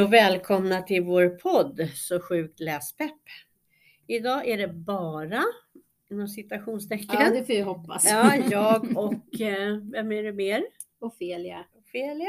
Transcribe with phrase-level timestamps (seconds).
[0.00, 3.20] Hej och välkomna till vår podd Så sjukt läspepp.
[4.06, 5.42] Idag är det bara,
[6.10, 8.04] inom citationstecken, Ja, det får jag hoppas.
[8.10, 10.62] ja, jag och, eh, vem är det mer?
[11.00, 11.64] Ofelia.
[11.74, 12.28] Ofelia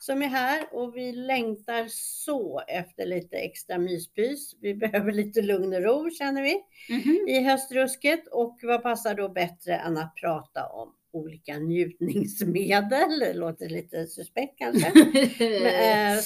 [0.00, 4.54] som är här och vi längtar så efter lite extra myspys.
[4.60, 7.28] Vi behöver lite lugn och ro känner vi Mhm.
[7.28, 13.18] i höstrusket och vad passar då bättre än att prata om olika njutningsmedel?
[13.20, 14.92] Det låter lite suspekt kanske.
[15.38, 16.22] Men, eh,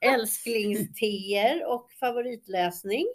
[0.14, 3.06] älsklingsteer och favoritläsning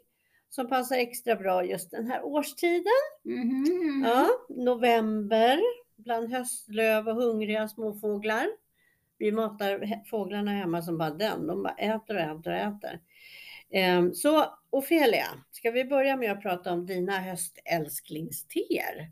[0.50, 3.04] som passar extra bra just den här årstiden.
[3.24, 4.06] Mhm.
[4.08, 5.60] Ja, november
[5.96, 8.48] bland höstlöv och hungriga småfåglar.
[9.18, 11.48] Vi matar fåglarna hemma som bara den.
[11.48, 13.00] De bara äter och äter och äter.
[13.72, 19.12] Ehm, Så Ofelia, ska vi börja med att prata om dina höstälsklingsteer?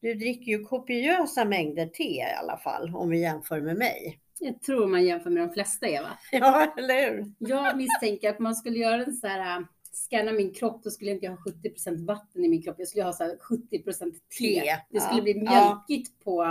[0.00, 4.20] Du dricker ju kopiösa mängder te i alla fall om vi jämför med mig.
[4.38, 6.08] Jag tror man jämför med de flesta Eva.
[6.32, 7.32] Ja, eller hur?
[7.38, 11.10] Jag misstänker att man skulle göra en så här, äh, scanna min kropp, då skulle
[11.10, 12.74] jag inte ha 70% vatten i min kropp.
[12.78, 13.82] Jag skulle ha så här 70
[14.38, 14.60] te.
[14.60, 15.22] Te, Det skulle ja.
[15.22, 15.84] bli Ja.
[15.88, 16.44] mjölkigt på,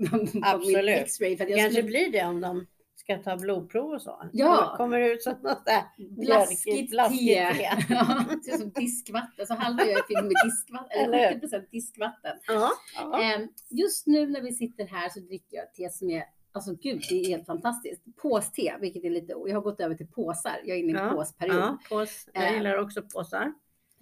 [0.10, 0.96] på min Absolut.
[1.00, 1.36] X-ray.
[1.36, 2.66] Det jag kanske skulle, blir det om de
[3.02, 4.22] ska ta blodprov och så.
[4.32, 4.74] Ja.
[4.76, 7.18] Kommer det ut som något där Blaskigt blaskigt
[7.56, 7.84] te.
[7.94, 9.46] Ja, ut som diskvatten.
[9.46, 11.40] Så halva jag fylld med diskvatten, Eller eller hur?
[11.60, 12.36] 70 diskvatten.
[12.48, 13.22] Ja, ja.
[13.22, 17.02] Eh, Just nu när vi sitter här så dricker jag te som är, alltså gud,
[17.08, 18.02] det är helt fantastiskt.
[18.22, 20.60] Påste, vilket är lite, jag har gått över till påsar.
[20.64, 21.56] Jag är inne i en Ja, påsperiod.
[21.56, 22.28] ja, pås.
[22.32, 22.54] Jag Eh.
[22.54, 23.52] gillar också påsar.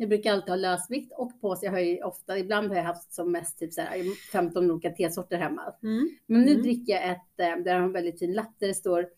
[0.01, 1.67] Jag brukar alltid ha lösvikt och påse.
[1.67, 4.91] Jag har ju ofta, ibland har jag haft som mest typ så här, 15 olika
[4.91, 5.75] tesorter hemma.
[5.83, 6.11] Mm.
[6.27, 6.63] Men nu Mm.
[6.63, 9.09] dricker jag ett, eh, där har en väldigt fin lapp där det står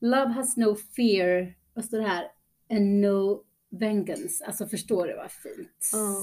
[0.00, 2.24] Love has no fear, vad står det här?
[2.70, 4.44] And no vengeance.
[4.46, 5.90] Alltså förstår du vad fint?
[5.92, 6.14] Ja.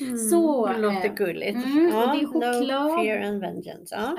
[0.00, 0.18] Mm.
[0.18, 1.64] Så, det låter eh, gulligt.
[1.64, 2.86] mm, och ja, det är choklad.
[2.96, 3.94] No fear and vengeance.
[3.94, 4.14] Ja.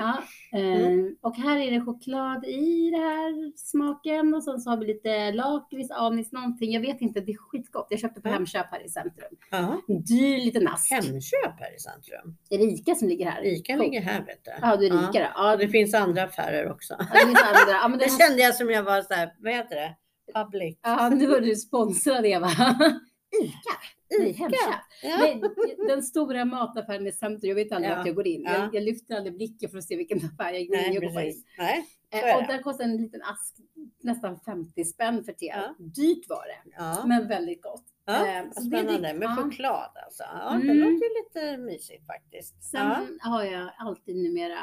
[0.50, 4.76] Ja, eh, och här är det choklad i det här smaken och sen så har
[4.76, 6.72] vi lite lakrits, anis, någonting.
[6.72, 7.86] Jag vet inte, det är skitgott.
[7.90, 8.32] Jag köpte på Ja.
[8.32, 9.28] Hemköp här i centrum.
[9.50, 9.80] Ja.
[9.88, 10.90] Dyr liten ask.
[10.90, 12.36] Hemköp här i centrum.
[12.50, 13.46] Erika som ligger här.
[13.46, 14.50] Ica ligger här vet du.
[14.60, 15.08] Ja, du är då.
[15.12, 16.94] Ja, Och det finns andra affärer också.
[16.98, 17.72] ja, det finns andra.
[17.82, 19.96] Ja, men det Det kände jag som jag var så här, vad heter det?
[20.34, 20.78] Public.
[20.82, 22.48] ja, nu var du sponsrad Eva.
[23.40, 23.74] Ica?
[24.18, 24.58] Nej, Hemköp.
[25.02, 25.16] Ja.
[25.18, 25.42] Nej,
[25.88, 27.48] den stora mataffären i centrum.
[27.48, 27.96] Jag vet aldrig Ja.
[27.96, 28.42] vart jag går in.
[28.46, 28.52] Ja.
[28.58, 31.12] Jag, jag lyfter aldrig blicken för att se vilken affär jag går in i och
[31.12, 31.42] går in.
[31.58, 31.86] Nej.
[32.10, 32.46] Eh, och det.
[32.52, 33.56] där kostar en liten ask
[34.02, 35.46] nästan 50 spänn för te.
[35.46, 35.74] Ja.
[35.78, 37.02] Dyrt var det, Ja.
[37.06, 37.84] men väldigt gott.
[38.04, 39.08] Ja, Eh, så det spännande.
[39.08, 40.22] drick- Med choklad alltså.
[40.22, 40.78] Ja, det Mm.
[40.78, 42.64] låter ju lite mysigt faktiskt.
[42.64, 44.58] Sen har jag alltid numera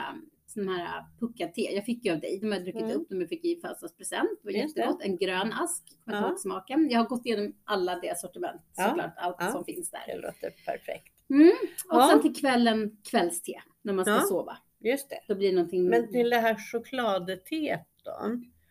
[0.66, 1.62] sån här pucka-te.
[1.62, 2.96] Jag fick ju av dig, de har jag druckit Mm.
[2.96, 4.30] upp, de jag fick i födelsedagspresent.
[4.44, 5.02] Det var jättegott.
[5.04, 6.36] En grön ask, kommer Ja.
[6.38, 6.90] smaken.
[6.90, 8.88] Jag har gått igenom alla det sortiment, Ja.
[8.90, 9.52] såklart, allt Ja.
[9.52, 10.04] som finns där.
[10.08, 11.14] Det låter perfekt.
[11.30, 11.48] Mm.
[11.90, 12.10] Och Ja.
[12.12, 14.22] sen till kvällen kvällste, när man ska Ja.
[14.22, 14.58] sova.
[14.80, 15.20] Just det.
[15.28, 15.90] Då blir det någonting...
[15.90, 18.26] Men till det här chokladteet då?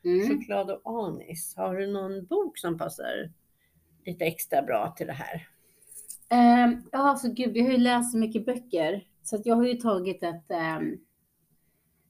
[0.04, 0.28] mm.
[0.28, 1.54] Choklad och anis.
[1.56, 3.30] Har du någon bok som passar
[4.04, 5.48] lite extra bra till det här?
[6.30, 9.66] Ehm, ja, alltså gud, jag har ju läst så mycket böcker så att jag har
[9.66, 10.78] ju tagit ett, eh,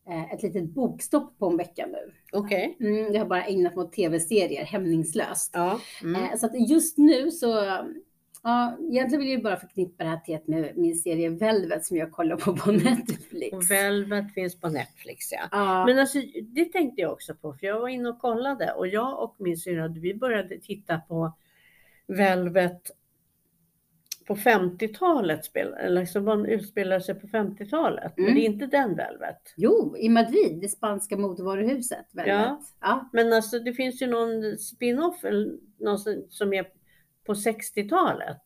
[0.08, 2.12] ett litet bokstopp på en vecka nu.
[2.32, 2.76] Okej.
[2.80, 5.50] Mm, jag har bara ägnat mig åt tv-serier hämningslöst.
[5.54, 5.80] Ja.
[6.02, 6.22] Mm.
[6.22, 7.46] Eh, så att just nu så,
[8.42, 12.12] ja, egentligen vill jag bara förknippa det här teet med min serie Velvet som jag
[12.12, 13.70] kollar på på Netflix.
[13.70, 15.48] Velvet finns på Netflix ja.
[15.50, 18.86] Ja, Men alltså, det tänkte jag också på, för jag var inne och kollade och
[18.86, 21.32] jag och min syrra, vi började titta på
[22.06, 22.90] Velvet
[24.28, 28.12] på 50-talet, spel, eller liksom man utspelar sig på 50-talet.
[28.16, 28.34] Men Mm.
[28.36, 29.54] det är inte den Velvet.
[29.56, 32.06] jo, i Madrid, det spanska modevaruhuset.
[32.12, 32.34] Velvet.
[32.36, 32.62] Ja.
[32.80, 33.10] Ja.
[33.12, 35.24] Men alltså det finns ju någon spin-off
[35.80, 36.66] någon som- är
[37.26, 38.42] på 60-talet.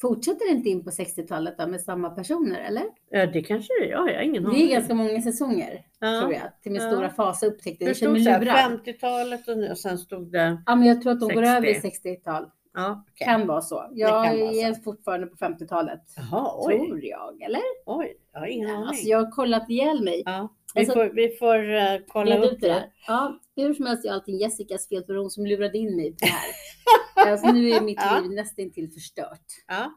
[0.00, 2.84] Fortsätter det inte in på 60-talet då med samma personer, eller?
[3.10, 4.62] Ja, det kanske det gör, jag har ingen Det aning.
[4.62, 6.20] är ganska många säsonger, ja.
[6.20, 6.62] tror jag.
[6.62, 6.92] Till min Ja.
[6.92, 7.90] stora fasa upptäckte jag.
[7.90, 8.56] Det stod mig så här lurad.
[8.56, 11.56] 50-talet och, och sen stod det, Ja, men jag tror att de går 60.
[11.56, 12.50] över i 60-tal.
[12.76, 13.24] Ja okej.
[13.26, 13.88] Kan vara så.
[13.92, 14.60] Jag vara så.
[14.60, 16.00] är fortfarande på 50-talet.
[16.16, 17.60] Jaha, oj, Tror jag, eller?
[17.86, 18.88] oj, jag har ingen aning.
[18.88, 20.22] Alltså jag har kollat ihjäl mig.
[20.24, 22.92] Ja, vi Alltså- får, vi får eh, kolla upp det där.
[23.06, 26.16] Ja, hur som helst är allting Jessicas fel för hon som lurade in mig på
[26.20, 26.52] det här.
[27.32, 28.20] alltså, nu är mitt Ja.
[28.20, 29.46] liv nästintill förstört.
[29.66, 29.92] Ja,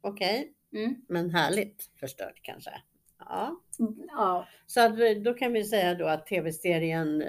[0.00, 0.52] okej.
[0.74, 0.94] Mm.
[1.08, 2.70] Men härligt förstört kanske.
[3.18, 3.60] Ja,
[4.08, 7.28] Ja, så att, då kan vi säga då att tv-serien eh,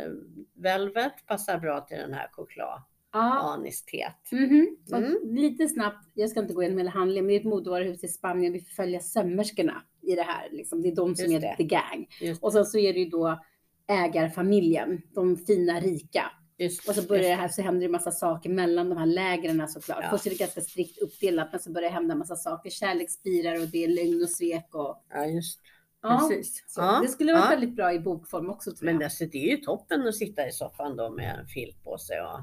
[0.55, 2.81] Velvet passar bra till den här choklad
[3.13, 3.53] ja.
[3.53, 4.31] anisteet.
[4.31, 4.77] Mhm.
[4.91, 5.17] Och Mm.
[5.35, 8.07] Lite snabbt, jag ska inte gå igenom hela handlingen, men det är ett modevaruhus i
[8.07, 8.53] Spanien.
[8.53, 10.49] Vi får följa sömmerskorna i det här.
[10.51, 10.81] Liksom.
[10.81, 11.55] Det är de som Just är det.
[11.57, 12.07] the gang.
[12.21, 13.39] Just, Och sen så är det ju då
[13.87, 16.31] ägarfamiljen, de fina rika.
[16.57, 19.67] just, Och så börjar det här så händer det massa saker mellan de här lägren
[19.67, 19.99] såklart.
[20.01, 20.09] Ja.
[20.09, 22.69] Först är det ganska strikt uppdelat men så börjar det hända massa saker.
[22.69, 25.59] Kärleksspirar och det är lögn och svek och ja, just.
[26.01, 26.63] Ja, Precis.
[26.75, 27.49] Ja, Det skulle vara ja.
[27.49, 28.95] väldigt bra i bokform också tror jag.
[28.95, 31.97] Men alltså, det är ju toppen att sitta i soffan då med en filt på
[31.97, 32.39] sig och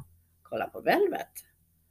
[0.51, 1.29] kolla på Velvet.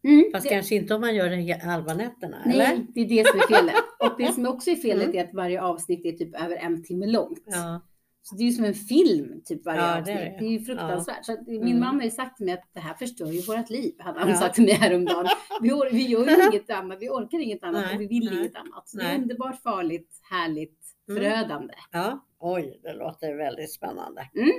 [0.04, 2.58] Mm, Fast det, kanske inte om man gör det halva nätterna, eller?
[2.58, 3.76] nej, det är det som är felet.
[4.00, 5.18] Och det som också är felet Mm.
[5.18, 7.44] är att varje avsnitt är typ över en timme långt.
[7.46, 7.82] Ja,
[8.22, 10.16] Så det är ju som en film, typ varje Ja, det är avsnitt.
[10.16, 10.38] det.
[10.40, 11.26] Det är ju fruktansvärt.
[11.26, 11.80] Så att min Mm.
[11.80, 14.30] mamma har ju sagt till mig att det här förstör ju vårt liv, hade han
[14.30, 14.36] Ja.
[14.36, 15.28] sagt till mig häromdagen.
[15.62, 18.26] Vi, or- vi gör ju inget annat, vi orkar inget annat Nej, och vi vill
[18.26, 18.90] nej, inget annat.
[18.90, 20.79] Så det är underbart, farligt, härligt.
[21.16, 21.74] Förödande.
[21.92, 22.26] ja.
[22.42, 24.30] Oj, det låter väldigt spännande.
[24.36, 24.52] Mm.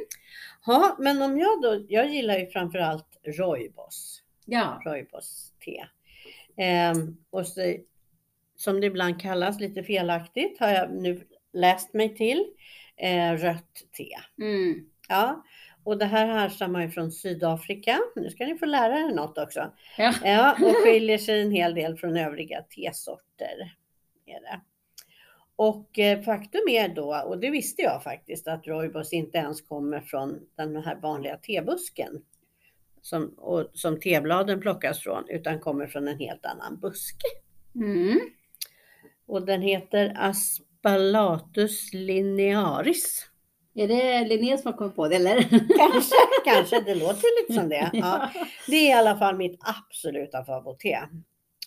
[0.67, 4.23] Ja, men om jag då, jag gillar ju framförallt Roibos.
[4.45, 5.85] Ja, Roibos te.
[6.57, 7.77] Ehm, och så,
[8.57, 12.45] som det ibland kallas lite felaktigt har jag nu läst mig till
[12.97, 14.17] eh, rött te.
[14.39, 14.87] mm.
[15.09, 15.45] Ja,
[15.85, 17.99] och det här härstammar ju från Sydafrika.
[18.17, 19.73] Nu ska ni få lära er något också.
[19.99, 20.15] Ja.
[20.25, 23.75] Ja, och skiljer sig en hel del från övriga tesorter.
[24.27, 24.61] Är det.
[25.63, 30.01] Och eh, faktum är då, och det visste jag faktiskt, att Roibos inte ens kommer
[30.01, 32.23] från den här vanliga tebusken
[33.03, 37.27] som, och, som tebladen plockas från, utan kommer från en helt annan buske.
[37.75, 38.21] Mm.
[39.27, 43.27] Och den heter Aspalatus linearis.
[43.75, 45.43] Är det Linnea som har kommit på det eller?
[45.79, 47.91] Kanske, kanske, det låter lite som det.
[48.03, 48.31] Ja.
[48.67, 50.99] Det är i alla fall mitt absoluta favorit.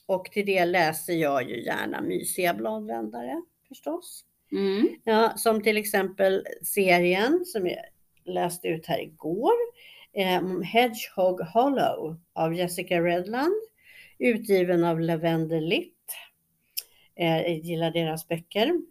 [0.05, 3.41] Och till det läser jag ju gärna mysiga bladvändare
[3.73, 4.25] förstås.
[4.51, 4.87] Mm.
[5.03, 7.85] Ja, som till exempel serien som jag
[8.25, 9.53] läste ut här igår.
[10.13, 13.53] Eh, Hedgehog Hollow av Jessica Redland.
[14.19, 15.93] Utgiven av Lavender Litt.
[17.15, 18.81] Eh, jag gillar deras böcker,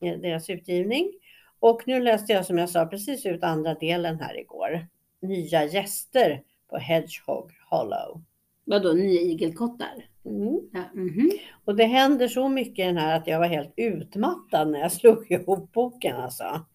[0.00, 1.12] eh, deras utgivning.
[1.60, 4.86] Och nu läste jag som jag sa precis ut andra delen här igår.
[5.22, 8.22] Nya gäster på Hedgehog Hollow.
[8.64, 10.08] Vadå, nya igelkottar?
[10.26, 10.60] Mm.
[10.72, 11.30] Ja, mhm.
[11.64, 14.92] Och det händer så mycket i den här att jag var helt utmattad när jag
[14.92, 16.66] slog ihop boken alltså.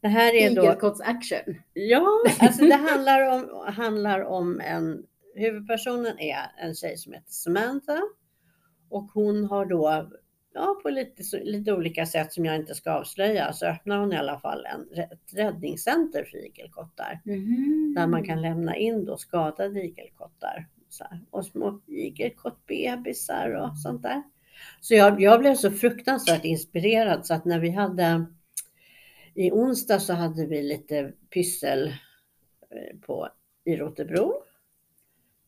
[0.00, 1.54] Det här är då, Igelkottsaction.
[1.72, 2.06] ja,
[2.40, 5.02] alltså det handlar om, handlar om en,
[5.34, 8.00] huvudpersonen är en tjej som heter Samantha.
[8.88, 10.10] Och hon har då,
[10.54, 14.16] ja på lite, lite olika sätt som jag inte ska avslöja, så öppnar hon i
[14.16, 17.20] alla fall en, ett räddningscenter för igelkottar.
[17.24, 17.94] Mhm.
[17.96, 20.66] Där man kan lämna in då skadade igelkottar.
[20.90, 24.22] Så här, och små igelkottbebisar och sånt där.
[24.80, 28.26] Så jag, jag blev så fruktansvärt inspirerad så att när vi hade
[29.34, 31.88] i onsdag så hade vi lite pyssel
[32.70, 33.28] eh, på,
[33.64, 34.34] i Rotebro.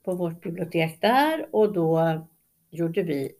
[0.05, 2.27] På vårt bibliotek där och då
[2.71, 3.33] gjorde vi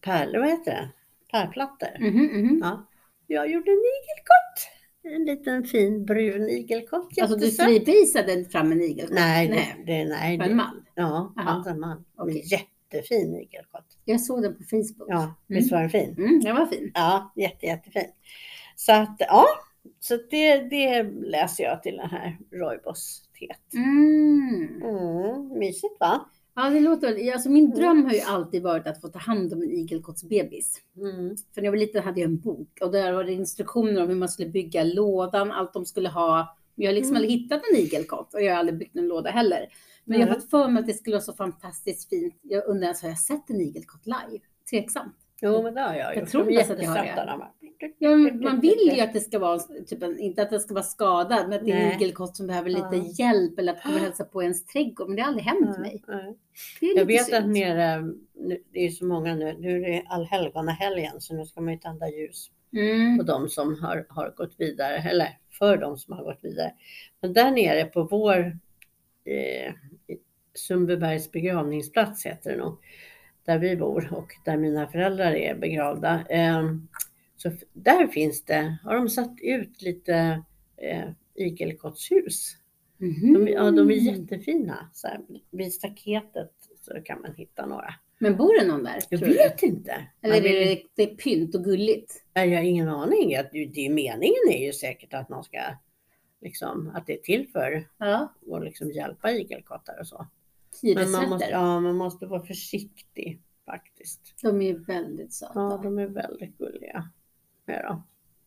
[0.00, 0.90] pärlor, vad heter det?
[1.30, 1.98] Pärlplattor.
[2.00, 2.60] Mhm, mhm.
[2.62, 2.86] Ja.
[3.26, 4.77] Jag gjorde en igelkott.
[5.14, 7.08] En liten fin brun igelkott.
[7.20, 9.14] Alltså du friprisade fram en igelkott?
[9.14, 9.84] Nej, Nej.
[9.86, 10.82] det, nej det, en mall?
[10.94, 12.04] Ja, hans en man.
[12.16, 12.42] Okej.
[12.44, 13.98] Jättefin igelkott.
[14.04, 15.08] Jag såg den på Facebook.
[15.08, 16.14] Ja, visst var den fin?
[16.18, 16.90] Mm, den var fin.
[16.94, 18.10] Ja, jätte, jättefin.
[18.76, 19.44] Så att, ja,
[20.00, 23.74] så det, det läser jag till den här Roibos-teet.
[23.74, 24.82] Mm.
[24.82, 26.28] Mm, mysigt va?
[26.60, 27.32] Ja, det låter.
[27.32, 30.80] Alltså min dröm har ju alltid varit att få ta hand om en igelkottsbebis.
[30.96, 31.36] Mm.
[31.54, 34.08] För när jag var liten hade jag en bok och där var det instruktioner om
[34.08, 36.56] hur man skulle bygga lådan, allt de skulle ha.
[36.74, 37.22] Men jag har liksom Mm.
[37.22, 39.66] aldrig hittat en igelkott och jag har aldrig byggt en låda heller.
[40.04, 42.34] Men jag har fått för mig att det skulle vara så fantastiskt fint.
[42.42, 44.44] Jag undrar, ens, har jag sett en igelkott live?
[44.70, 45.14] Tveksamt.
[45.40, 47.04] Jo, men det har jag Jag tror De är nästan att jag har det.
[47.06, 47.50] jättesöta de här.
[47.98, 51.48] Ja, man vill ju att det ska vara, typ inte att den ska vara skadad,
[51.48, 53.04] men att det är en igelkott som behöver lite Ja.
[53.18, 55.06] hjälp eller att komma och hälsa på ens trädgård.
[55.08, 56.02] Men det har aldrig hänt Ja, mig.
[56.80, 57.52] Jag vet att synd.
[57.52, 58.00] nere,
[58.34, 61.78] nu- det är så många nu, nu är det allhelgonahelgen så nu ska man ju
[61.78, 63.18] tända ljus Mm.
[63.18, 66.72] på de som har, har gått vidare, eller för de som har gått vidare.
[67.20, 68.38] Men där nere på vår
[69.24, 69.72] eh,
[70.54, 72.76] Sundbybergs begravningsplats heter det nog,
[73.44, 76.20] där vi bor och där mina föräldrar är begravda.
[76.30, 76.62] Eh,
[77.38, 80.42] så där finns det, har de satt ut lite
[80.76, 82.56] eh, igelkottshus.
[82.96, 83.34] Mhm.
[83.34, 84.90] De, ja, de är jättefina.
[84.92, 87.94] Så här, vid staketet så kan man hitta några.
[88.18, 88.98] Men bor det någon där?
[89.10, 89.36] Jag tror du?
[89.36, 90.06] vet inte.
[90.22, 92.24] Eller är det, det är pynt och gulligt?
[92.32, 93.28] Jag har ingen aning.
[93.30, 95.58] Det, är meningen är ju säkert att man ska
[96.40, 98.34] liksom, att det är till för Ja.
[98.52, 100.26] att liksom hjälpa igelkottar och så.
[100.82, 104.34] Men man måste, ja, man måste vara försiktig faktiskt.
[104.42, 105.52] De är väldigt söta.
[105.54, 107.10] Ja, de är väldigt gulliga.
[107.72, 108.02] Ja, då.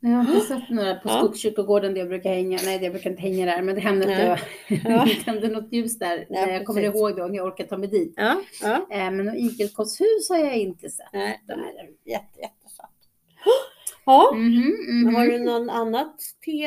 [0.10, 1.18] Jag har inte sett några på Ja.
[1.18, 2.60] Skogskyrkogården där jag brukar hänga.
[2.66, 3.62] Nej, jag brukar inte hänga där.
[3.62, 5.08] Men det hände att jag Ja.
[5.26, 6.26] tände något ljus där.
[6.30, 6.96] Ja, när jag kommer precis.
[6.96, 8.14] ihåg det och jag orkar ta mig dit.
[8.18, 8.76] Ja, ja.
[8.76, 11.08] Eh, men något igelkottshus har jag inte sett.
[11.14, 12.88] Nej, de är jätte, jättesöta.
[14.06, 14.74] Ja, Mhm,
[15.04, 15.16] mhm.
[15.16, 16.66] har du någon annat te?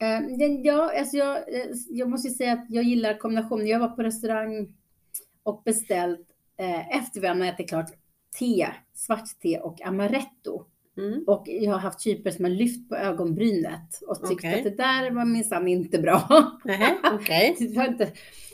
[0.00, 0.20] Eh,
[0.64, 3.66] ja, alltså jag, eh, jag måste säga att jag gillar kombinationen.
[3.66, 4.74] Jag var på restaurang
[5.42, 6.26] och beställt
[6.58, 7.86] eh, efter vi hade ätit klart
[8.38, 10.64] te, svart te och amaretto.
[10.98, 11.24] Mm.
[11.26, 14.54] Och jag har haft typer som har lyft på ögonbrynet och tyckt Okej.
[14.58, 16.28] att det där var minsann inte bra.
[17.14, 17.56] Okej.
[17.58, 18.04] det var inte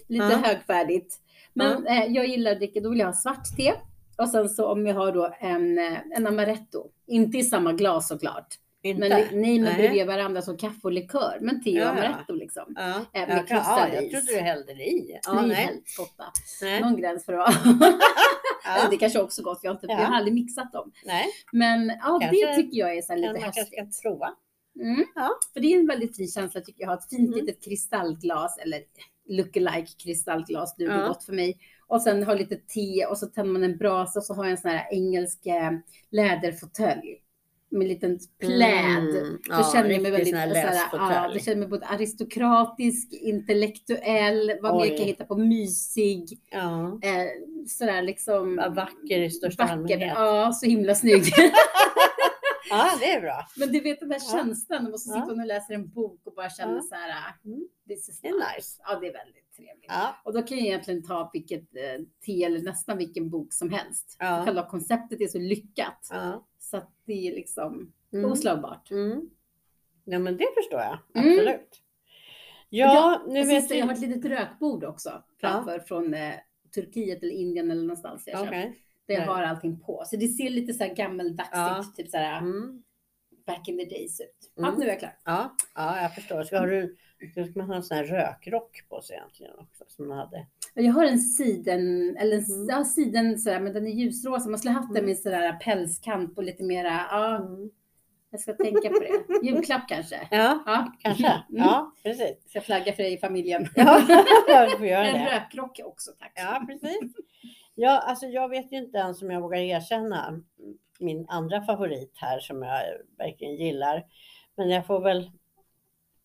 [0.06, 0.36] lite Ja.
[0.44, 1.14] högfärdigt.
[1.52, 3.72] Men eh, jag gillar att dricka, då vill jag ha svart te.
[4.18, 8.08] Och sen så om jag har då en, eh, en amaretto, inte i samma glas
[8.08, 8.46] såklart.
[8.84, 9.00] Inte?
[9.08, 9.74] Men men Nej.
[9.74, 11.38] bredvid varandra som kaffe och likör.
[11.40, 11.90] Men te och Ja, ja.
[11.90, 12.72] amaretto liksom.
[12.76, 12.94] Ja.
[13.12, 15.18] Jag, med krossad ja, jag trodde du hällde i.
[15.26, 15.82] Ja, nej, nej.
[16.62, 16.80] Nej.
[16.80, 17.52] Någon gräns för vara.
[18.64, 18.86] Ja.
[18.90, 20.00] det kanske också gott, jag har, inte, Ja.
[20.00, 20.92] jag har aldrig mixat dem.
[21.06, 21.26] nej.
[21.52, 23.94] Men ja, Kanske det tycker jag är så här lite man kanske häftigt.
[23.94, 24.30] ska prova.
[24.80, 25.04] Mm.
[25.14, 25.30] Ja.
[25.52, 26.88] För det är en väldigt fin känsla tycker jag.
[26.88, 27.44] Ha ett fint Mm.
[27.44, 28.80] litet kristallglas eller
[29.28, 31.08] lookalike kristallglas duger Ja.
[31.08, 31.58] gott för mig.
[31.86, 34.50] Och sen ha lite te och så tänder man en brasa och så har jag
[34.50, 35.70] en sån här engelsk eh,
[36.10, 37.20] läderfåtölj
[37.74, 39.08] med en liten pläd.
[39.16, 39.38] Mm.
[39.48, 41.86] Då känner jag mig väldigt sån här så här, ja, då känner jag mig både
[41.86, 46.98] aristokratisk, intellektuell, vad mer kan jag hitta på, mysig, Ja.
[47.02, 47.26] eh,
[47.68, 48.56] sådär liksom.
[48.56, 49.72] Vad vacker i största vacker.
[49.74, 50.12] allmänhet.
[50.16, 51.24] Ja, så himla snygg.
[52.70, 53.46] Ja, det är bra.
[53.56, 54.38] Men du vet den där Ja.
[54.38, 55.26] känslan, och så sitter Ja.
[55.26, 56.82] man och läser en bok och bara känner Ja.
[56.82, 57.60] så här, ah, Mm.
[57.88, 58.46] this is Det är nice.
[58.56, 58.80] nice.
[58.88, 59.84] Ja, det är väldigt trevligt.
[59.88, 60.16] Ja.
[60.24, 64.16] Och då kan jag egentligen ta vilket eh, te eller nästan vilken bok som helst.
[64.18, 64.42] Ja.
[64.44, 66.08] Själva konceptet är så lyckat.
[66.10, 66.46] Ja.
[66.70, 68.32] Så att det är liksom Mm.
[68.32, 68.90] oslagbart.
[68.90, 69.30] Mm.
[70.04, 70.98] Ja, men det förstår jag.
[71.24, 71.30] Mm.
[71.38, 71.80] Absolut.
[72.68, 73.78] Ja, nu och vet vi.
[73.78, 76.34] jag har ett litet rökbord också framför från eh,
[76.74, 78.40] Turkiet eller Indien eller någonstans jag
[79.06, 79.26] jag Nej.
[79.26, 80.02] har allting på.
[80.06, 81.84] Så det ser lite så här gammeldagsigt, Ja.
[81.96, 82.82] typ så här Mm.
[83.46, 84.52] back in the days ut.
[84.54, 84.80] Ja, Mm.
[84.80, 85.16] nu är jag klar.
[85.24, 86.42] Ja, ja, jag förstår.
[86.42, 86.96] Ska, har du,
[87.34, 90.46] då ska man ha en sån här rökrock på sig egentligen också som man hade.
[90.74, 92.66] Jag har en siden, eller en, Mm.
[92.68, 94.48] ja, siden sådär, men den är ljusrosa.
[94.50, 95.06] Man skulle haft den Mm.
[95.06, 97.70] med sådär pälskant och lite mera, ja, Mm.
[98.30, 99.46] jag ska tänka på det.
[99.46, 100.28] Julklapp kanske.
[100.30, 101.26] Ja, Ja, kanske.
[101.26, 101.42] Mm.
[101.48, 102.36] Ja, precis.
[102.48, 103.66] Ska flagga för dig i familjen.
[103.76, 105.34] Ja, du får göra en det.
[105.36, 106.32] rökrock också, tack.
[106.34, 107.00] Ja, precis.
[107.74, 110.40] Ja, alltså jag vet ju inte ens om jag vågar erkänna
[111.00, 112.80] min andra favorit här som jag
[113.18, 114.04] verkligen gillar.
[114.56, 115.30] Men jag får väl,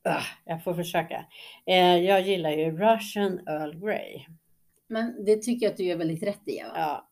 [0.04, 1.26] ah, jag får försöka.
[1.66, 4.26] Eh, jag gillar ju Russian Earl Grey.
[4.88, 6.58] Men det tycker jag att du gör väldigt rätt i.
[6.58, 6.72] Eva.
[6.76, 7.10] Ja.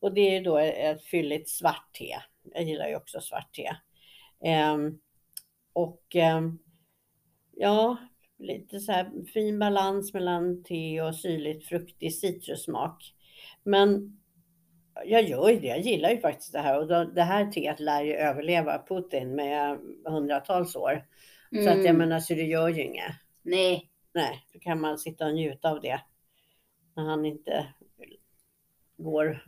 [0.00, 2.16] Och det är ju då ett fylligt svart te.
[2.54, 3.70] Jag gillar ju också svart te.
[4.44, 4.98] Ehm,
[5.72, 6.58] och ehm,
[7.56, 7.96] ja,
[8.38, 13.14] lite så här fin balans mellan te och syrligt fruktig citrussmak.
[13.62, 14.18] Men
[15.04, 18.02] jag gör ju det, jag gillar ju faktiskt det här och det här teet lär
[18.02, 21.04] ju överleva Putin med hundratals år.
[21.50, 21.96] Så att jag Mm.
[21.98, 23.12] menar, så det gör ju inget.
[23.42, 26.00] Nej, Nej, då kan man sitta och njuta av det.
[26.96, 27.66] När han inte
[28.96, 29.44] går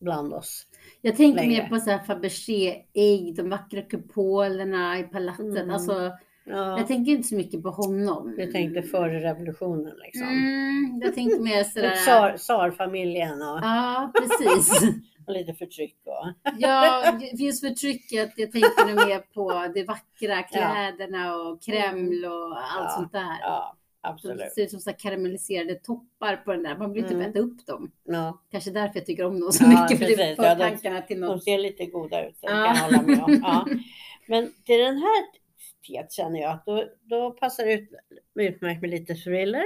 [0.00, 0.66] bland oss.
[1.00, 1.62] jag tänker Längre.
[1.62, 5.46] mer på så här Fabergé-ägg, de vackra kupolerna i palatset.
[5.62, 5.70] Mm.
[5.70, 6.12] Alltså,
[6.44, 8.34] Ja, jag tänker inte så mycket på honom.
[8.38, 10.28] jag tänkte före revolutionen liksom.
[10.28, 11.94] Mm, jag tänkte mer sådär.
[11.96, 14.82] Tsar, tsarfamiljen och, Ja, precis.
[15.26, 15.96] och lite förtryck.
[16.04, 18.32] Och, Ja, just förtrycket.
[18.36, 23.36] Jag tänker nog mer på de vackra kläderna och Kreml och allt Ja, sånt där.
[23.40, 24.52] ja, Det absolut.
[24.54, 26.76] ser ut som så karamelliserade toppar på den där.
[26.78, 27.30] Man vill typ Mm.
[27.30, 27.90] äta upp dem.
[28.04, 29.98] Ja, Kanske därför jag tycker om dem så mycket.
[29.98, 31.44] För det de- tankarna till de något.
[31.44, 32.66] ser lite goda ut, det kan Ja.
[32.66, 33.82] jag hålla med om.
[34.26, 35.39] Men till den här
[35.86, 37.90] teet känner jag att då, då passar det ut,
[38.34, 39.64] utmärkt med lite thriller.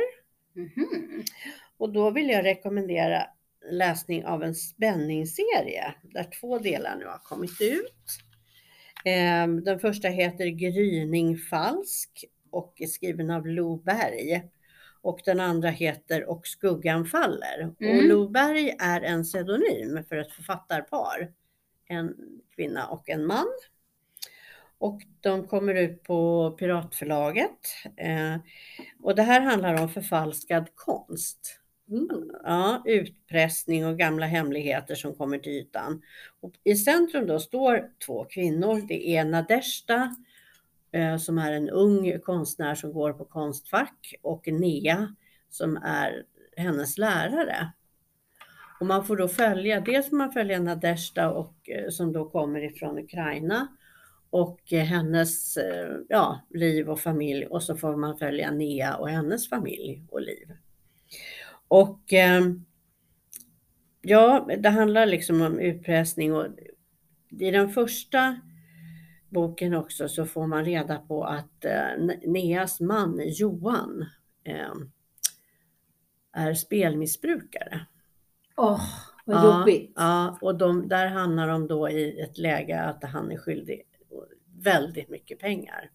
[0.53, 1.23] Mhm.
[1.77, 3.27] Och då vill jag rekommendera
[3.71, 8.05] läsning av en spänningsserie där två delar nu har kommit ut.
[9.05, 14.43] Ehm, Den första heter Gryning falsk och är skriven av Lo Berg.
[15.01, 17.69] Och den andra heter Och skuggan faller.
[17.71, 18.09] Och Mm.
[18.09, 21.33] Lo Berg är en pseudonym för ett författarpar.
[21.89, 22.17] En
[22.55, 23.47] kvinna och en man.
[24.85, 27.59] Och de kommer ut på Piratförlaget.
[27.97, 28.37] Eh,
[29.03, 31.61] och det här handlar om förfalskad konst.
[31.89, 32.25] Ooh.
[32.43, 36.03] Ja, utpressning och gamla hemligheter som kommer till ytan.
[36.41, 38.87] Och I centrum då står två kvinnor.
[38.89, 40.17] Det är Nadeshda
[40.93, 45.15] eh, som är en ung konstnär som går på Konstfack och Nea
[45.51, 46.25] som är
[46.57, 47.73] hennes lärare.
[48.81, 52.65] Och man får då följa, dels får man följa Nadeshda och, eh, som då kommer
[52.65, 53.69] ifrån Ukraina
[54.35, 59.09] och eh, hennes eh, ja, liv och familj och så får man följa Nea och
[59.09, 60.53] hennes familj och liv.
[61.69, 62.43] Och eh,
[64.01, 66.47] ja, det handlar liksom om utpressning och
[67.31, 68.41] i den första
[69.29, 74.07] boken också så får man reda på att eh, Neas man Johan
[74.45, 74.75] eh,
[76.33, 77.87] är spelmissbrukare.
[78.57, 78.81] Åh,
[79.25, 79.93] vad Ja, jobbigt.
[79.97, 83.83] Ja, och de, där hamnar de då i ett läge att han är skyldig
[84.65, 85.91] väldigt mycket pengar.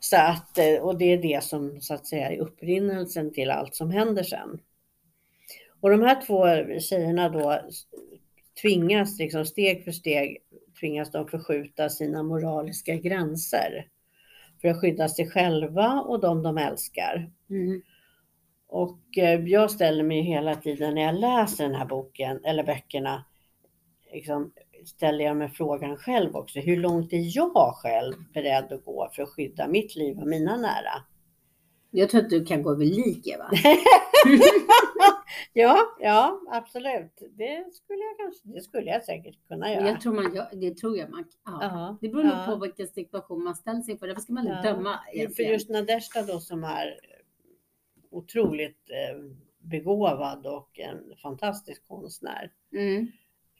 [0.00, 3.74] Så att, eh, och det är det som så att säga är upprinnelsen till allt
[3.74, 4.60] som händer sen.
[5.80, 6.44] Och de här två
[6.80, 7.60] tjejerna då
[8.62, 10.38] tvingas liksom steg för steg
[10.80, 13.88] tvingas de förskjuta sina moraliska gränser
[14.60, 17.30] för att skydda sig själva och de de älskar.
[17.50, 17.82] Mm.
[18.68, 23.24] Och eh, jag ställer mig hela tiden när jag läser den här boken eller böckerna,
[24.12, 24.52] liksom,
[24.88, 26.60] ställer jag mig frågan själv också.
[26.60, 30.56] Hur långt är jag själv beredd att gå för att skydda mitt liv och mina
[30.56, 31.02] nära?
[31.90, 33.50] Jag tror att du kan gå över lik Eva.
[35.52, 37.22] ja, ja, absolut.
[37.36, 39.88] Det skulle jag kanske, det skulle jag säkert kunna göra.
[39.88, 41.58] Jag tror man, det tror jag man ja.
[41.62, 42.44] Ja, Det beror nog ja.
[42.48, 44.06] på vilken situation man ställs inför.
[44.06, 44.62] Därför ska man Ja.
[44.62, 45.52] döma För egentligen.
[45.52, 46.94] just Nadezhda då som är
[48.10, 49.18] otroligt eh,
[49.58, 53.06] begåvad och en fantastisk konstnär Mm.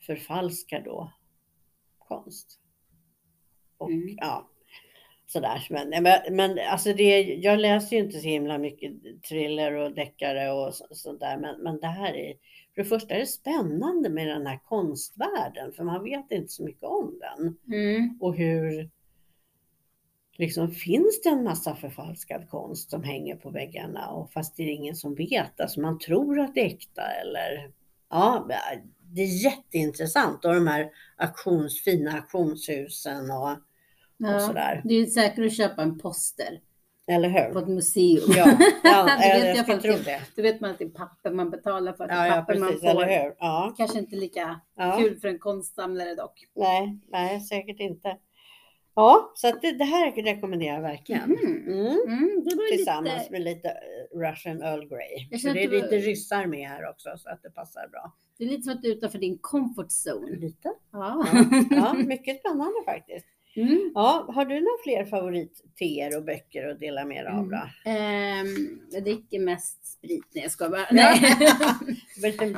[0.01, 1.13] Förfalskar då
[1.99, 2.61] konst.
[3.79, 4.15] Och Mm.
[4.17, 4.49] ja,
[5.27, 5.67] sådär.
[5.71, 8.93] Men, men, men alltså det, jag läser ju inte så himla mycket
[9.29, 11.37] thriller och deckare och så- sånt där.
[11.39, 12.35] Men, men det här är,
[12.75, 16.65] för det första är det spännande med den här konstvärlden, för man vet inte så
[16.65, 17.57] mycket om den.
[17.79, 18.19] Mm.
[18.21, 18.91] Och hur
[20.39, 24.73] liksom finns det en massa förfalskad konst som hänger på väggarna och fast det är
[24.73, 25.61] ingen som vet.
[25.61, 27.71] Alltså man tror att det är äkta eller
[28.11, 28.51] ja,
[29.17, 33.57] det är jätteintressant och de här auktions, fina auktionshusen och, och
[34.19, 34.41] Ja.
[34.41, 34.81] sådär.
[34.85, 36.61] Det är säkert att köpa en poster
[37.07, 37.63] Eller på hur?
[37.63, 38.25] ett museum.
[38.37, 40.21] Ja, ja Det vet jag jag skulle tro det.
[40.37, 42.05] Då vet man att det är papper man betalar för.
[42.05, 43.03] Att det Ja, är ja papper man precis, får.
[43.03, 43.35] eller hur?
[43.39, 44.97] Ja, Kanske inte lika ja.
[44.99, 46.45] kul för en konstsamlare dock.
[46.55, 48.17] Nej, nej, säkert inte.
[48.95, 51.23] Ja, så att det, det här rekommenderar jag verkligen.
[51.23, 51.73] Mm.
[52.07, 55.29] Mm, ju Tillsammans lite, med lite eh, Russian Earl Grey.
[55.53, 58.13] Det är lite var- ryssar med här också så att det passar bra.
[58.39, 60.37] Det är lite som att du är utanför din comfort zone.
[60.37, 60.73] Lite.
[60.93, 61.27] Ja.
[61.33, 63.27] Ja, ja mycket spännande faktiskt.
[63.59, 63.93] Mm.
[63.95, 67.91] Ja, har du några fler favoritteer och böcker att dela med dig av då?
[67.91, 68.47] Ehm,
[68.91, 70.25] jag dricker mest sprit.
[70.35, 70.87] Nej jag ska bara.
[70.93, 71.21] Nej.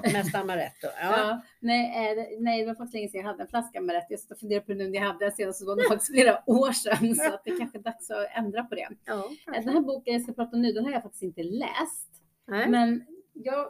[0.12, 0.86] Mest amaretto?
[1.00, 1.18] Ja.
[1.18, 4.06] Ja, nej, eh, det- nej, det var faktiskt länge sedan jag hade en flaska rätt.
[4.08, 6.12] Jag satt och funderade på nu när jag hade den senast, så var det faktiskt
[6.12, 7.14] flera år sedan.
[7.14, 8.88] Så att det är kanske är dags att ändra på det.
[9.04, 11.42] ja Eh, Den här boken jag ska prata om nu, den har jag faktiskt inte
[11.42, 12.08] läst.
[12.46, 12.68] Nej.
[12.68, 13.68] Men jag,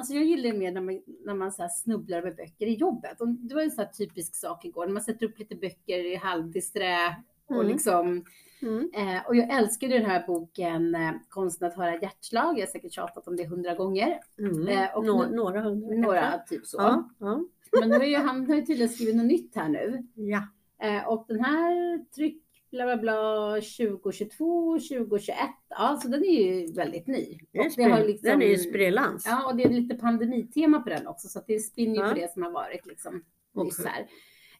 [0.00, 3.20] alltså jag gillar mer när man, när man så snubblar över böcker i jobbet.
[3.20, 6.12] Och det var en så här typisk sak igår, när man sätter upp lite böcker
[6.12, 7.16] i halvdisträ
[7.48, 7.66] och Mm.
[7.66, 8.24] liksom
[8.62, 8.90] Mm.
[8.94, 12.58] Eh, och jag älskade den här boken eh, Konsten att höra hjärtslag.
[12.58, 14.20] Jag har säkert tjatat om det hundra gånger.
[14.38, 14.68] Mm.
[14.68, 16.76] Eh, och Nå- några hundra Några typ så.
[16.78, 17.10] Ja.
[17.18, 17.44] Ja.
[17.80, 20.06] Men nu har ju, han har ju tydligen skrivit något nytt här nu.
[20.14, 20.42] ja.
[20.82, 25.36] Eh, och den här tryck bla bla bla 2022, 2021.
[25.68, 27.38] Ja, så den är ju väldigt ny.
[27.52, 29.26] Det är Och det har liksom- Den är ju sprillans.
[29.26, 32.08] Ja, och det är lite pandemitema på den också, så det spinner ju Ja.
[32.08, 33.92] på det som har varit liksom nyss Okej.
[33.92, 34.06] här.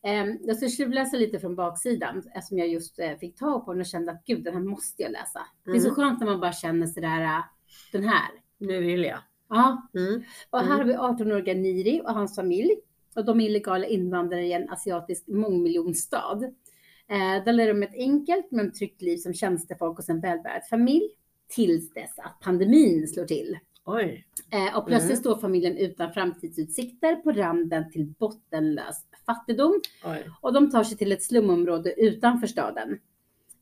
[0.03, 3.81] Eh, jag ska tjuvläsa lite från baksidan eftersom jag just eh, fick tag på den
[3.81, 5.40] och kände att gud, den här måste jag läsa.
[5.64, 5.94] Det är så Mm.
[5.94, 7.40] skönt när man bara känner sådär, äh,
[7.92, 8.29] den här.
[8.59, 9.18] Nu vill jag.
[9.49, 10.23] Ja, Mm.
[10.51, 10.79] och här Mm.
[10.79, 12.70] har vi 18-åriga Niri och hans familj.
[13.16, 16.40] Och de är illegala invandrare i en asiatisk mångmiljonstad.
[17.11, 21.09] Eh, där lever de ett enkelt men tryggt liv som tjänstefolk hos en välbärgad familj.
[21.49, 23.59] Tills dess att pandemin slår till.
[23.85, 24.27] Oj.
[24.53, 25.20] Eh, och plötsligt Mm.
[25.20, 28.96] står familjen utan framtidsutsikter på randen till bottenlös
[29.27, 29.81] fattigdom.
[30.05, 30.31] Oj.
[30.40, 32.99] Och de tar sig till ett slumområde utanför staden.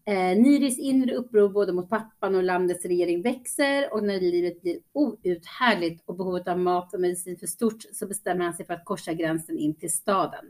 [0.04, 4.78] Eh, Niris inre uppror både mot pappan och landets regering växer och när livet blir
[4.92, 8.84] outhärdligt och behovet av mat och medicin för stort så bestämmer han sig för att
[8.84, 10.44] korsa gränsen in till staden.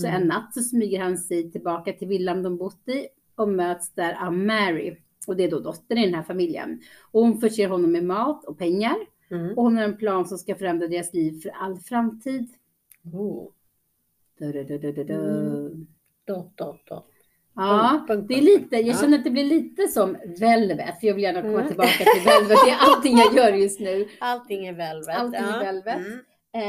[0.00, 0.22] Så Mm.
[0.22, 4.26] en natt så smyger han sig tillbaka till villan de bott i och möts där
[4.26, 4.96] av Mary.
[5.26, 6.80] Och det är då dottern i den här familjen.
[7.12, 8.96] Och hon förser honom med mat och pengar.
[9.30, 9.50] Mm.
[9.58, 12.48] Och hon har en plan som ska förändra deras liv för all framtid.
[13.12, 13.48] Oh.
[14.38, 15.14] Du, du, du.
[15.14, 15.86] Mm.
[16.26, 17.06] Dot, dot, dot.
[17.54, 18.94] Ja, det är lite, jag Ja.
[19.00, 21.66] känner att det blir lite som Velvet, för jag vill gärna komma Mm.
[21.68, 22.58] tillbaka till Velvet.
[22.64, 24.08] Det är allting jag gör just nu.
[24.20, 25.16] Allting är velvet.
[25.16, 25.58] Allting är ja.
[25.72, 25.96] velvet.
[25.96, 26.20] Mm.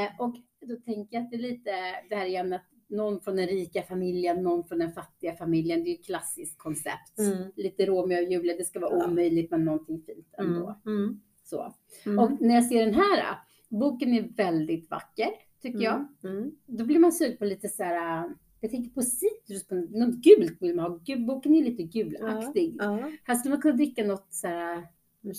[0.05, 1.71] Eh, och då tänker jag att det är lite
[2.09, 5.83] det här igen att någon från den rika familjen, någon från den fattiga familjen.
[5.83, 7.19] Det är ju ett klassiskt koncept.
[7.19, 7.51] Mm.
[7.55, 9.05] Lite Romeo och Julia, det ska vara Ja.
[9.07, 10.75] omöjligt men någonting fint ändå.
[10.85, 10.97] Mm.
[11.03, 11.21] Mm.
[11.43, 11.73] Så.
[12.05, 12.19] Mm.
[12.19, 13.37] Och när jag ser den här,
[13.69, 15.29] boken är väldigt vacker
[15.61, 16.07] tycker jag.
[16.23, 16.51] Mm.
[16.65, 18.29] Då blir man sugen på lite så här,
[18.61, 20.99] jag tänker på citrus, på något gult vill man ha.
[21.17, 22.75] Boken är lite gulaktig.
[22.79, 23.11] Ja.
[23.23, 24.83] Här skulle man kunna dricka något så här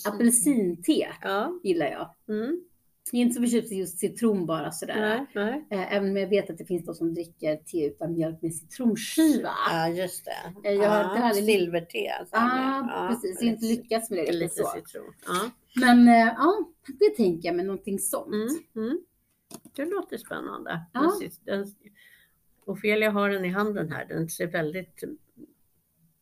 [0.07, 1.59] apelsinte, Ja.
[1.63, 2.09] gillar jag.
[2.35, 2.61] Mm.
[3.11, 4.95] Jag är inte så förtjust i just citron bara sådär.
[5.01, 5.67] Nej, nej.
[5.69, 8.55] Eh, Även om jag vet att det finns de som dricker te utan mjölk med
[8.55, 9.49] citronskiva.
[9.69, 10.69] Ja, just det.
[10.71, 11.21] Jag har- ja.
[11.21, 12.11] hade- silverte.
[12.19, 12.45] alltså, Ah,
[12.81, 13.41] med- ja, precis.
[13.41, 14.67] Jag har inte lite- lyckats med det Lite så.
[14.75, 15.13] citron.
[15.27, 15.49] Ja.
[15.75, 18.33] Men eh, ja, det tänker jag med någonting sånt.
[18.75, 18.87] Mm.
[18.87, 18.99] Mm.
[19.75, 20.81] Det låter spännande.
[20.93, 21.11] Ja.
[21.45, 21.65] Den,
[22.65, 24.05] Ofelia har den i handen här.
[24.05, 25.03] Den ser väldigt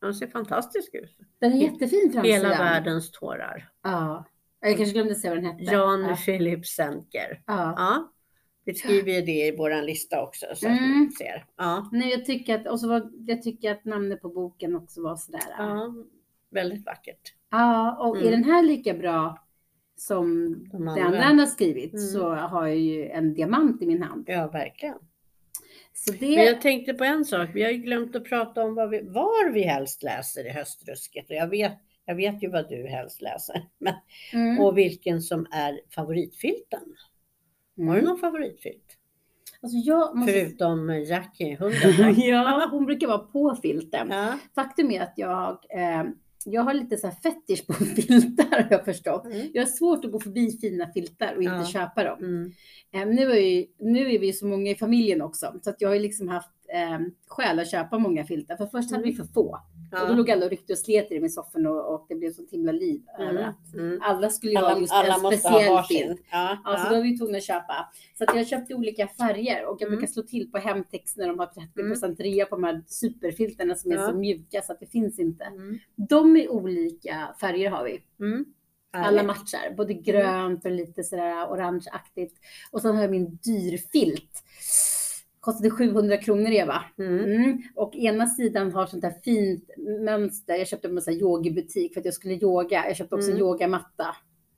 [0.00, 1.16] den ser fantastisk ut.
[1.38, 2.24] Den är jättefin framsidan.
[2.24, 3.70] Hela världens tårar.
[3.82, 4.24] Ja.
[4.62, 5.64] Jag kanske glömde säga vad den hette.
[5.74, 6.16] Jan Ja.
[6.16, 7.42] Philip Senker.
[7.46, 7.74] Ja.
[7.76, 8.12] Ja,
[8.64, 11.00] Vi skriver ju det i våran lista också så att Mm.
[11.00, 11.44] ni ser.
[11.56, 11.88] Ja.
[11.92, 15.16] Nej, jag tycker att, och så var, jag tycker att namnet på boken också var
[15.16, 15.40] sådär.
[15.58, 15.94] Ja, ja,
[16.50, 17.34] väldigt vackert.
[17.98, 18.30] och är Mm.
[18.32, 19.38] den här lika bra
[19.96, 21.04] som De det andra.
[21.04, 22.06] andra han har skrivit Mm.
[22.06, 24.24] så har jag ju en diamant i min hand.
[24.26, 24.98] Ja, verkligen.
[25.94, 27.48] Så Men det, jag tänkte på en sak.
[27.54, 31.30] Vi har ju glömt att prata om vad vi, var vi helst läser i höstrusket.
[31.30, 31.72] Och jag vet,
[32.12, 33.62] jag vet ju vad du helst läser.
[33.78, 33.94] Men,
[34.32, 36.80] mm, Och vilken som är favoritfilten.
[37.76, 38.04] Har du mm.
[38.04, 38.98] någon favoritfilt?
[39.62, 40.32] Alltså måste...
[40.32, 42.14] Förutom Jackie, hunden.
[42.20, 44.08] ja, hon brukar vara på filten.
[44.10, 44.38] ja.
[44.54, 46.04] Faktum är att jag, eh,
[46.44, 49.26] jag har lite så här fetisch på filtar har jag förstått.
[49.26, 49.50] Mm.
[49.54, 51.66] Jag har svårt att gå förbi fina filtar och inte Ja.
[51.66, 52.18] köpa dem.
[52.18, 52.52] Mm.
[52.94, 55.88] Eh, nu, är ju, nu är vi så många i familjen också, så att jag
[55.88, 58.56] har liksom haft eh, skäl att köpa många filtar.
[58.56, 59.58] För först hade vi för få.
[60.02, 62.32] Och då låg alla och ryckte och slet i i soffan och, och det blev
[62.32, 63.52] sånt himla liv Mm.
[63.74, 63.98] Mm.
[64.02, 66.20] alla skulle ju ha Alla, just alla en ha speciell filt.
[66.30, 67.92] Ja, Ja, så då var vi tvungna att köpa.
[68.18, 69.98] Så att jag köpte olika färger och jag Mm.
[69.98, 73.92] brukar slå till på Hemtex när de har 30% rea på de här superfilterna som
[73.92, 75.44] är så mjuka så att det finns inte.
[75.44, 75.78] Mm.
[75.96, 78.02] De är olika färger har vi.
[78.20, 78.44] Mm.
[78.94, 82.36] Alla matchar, både grönt och lite sådär orangeaktigt.
[82.70, 84.42] Och sen har jag min dyrfilt.
[85.42, 86.84] Kostade 700 kronor Eva.
[86.98, 87.18] Mm.
[87.24, 87.62] Mm.
[87.74, 89.70] Och ena sidan har sånt här fint
[90.04, 90.54] mönster.
[90.56, 92.84] Jag köpte en yogibutik för att jag skulle yoga.
[92.86, 93.36] Jag köpte också Mm.
[93.42, 94.06] en yogamatta.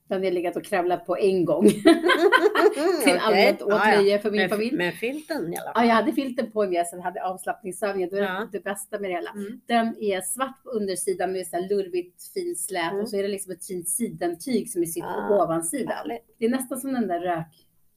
[0.09, 1.69] Den har jag legat och kravlat på en gång.
[3.03, 3.75] Till allmänt Ja, ja.
[3.75, 4.77] åtlöje för min Med, familj.
[4.77, 5.87] med filten i alla Ja, fall.
[5.87, 8.09] jag hade filten på mig, sen hade avslappningsövningar.
[8.09, 8.47] Det var Ja.
[8.51, 9.29] det bästa med det hela.
[9.31, 9.61] Mm.
[9.65, 13.01] Den är svart på undersidan med så här lurvigt fint slät Mm.
[13.03, 15.93] och så är det liksom ett fint sidentyg som är sytt Ah, på ovansidan.
[15.97, 16.35] Härligt.
[16.39, 17.45] Det är nästan som den där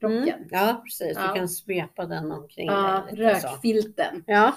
[0.01, 0.35] rökrocken.
[0.35, 0.49] Mm.
[0.51, 1.13] Ja, precis.
[1.17, 1.29] Ja.
[1.33, 3.19] Du kan svepa den omkring Ja, dig.
[3.19, 4.25] rökfilten.
[4.27, 4.55] Ja.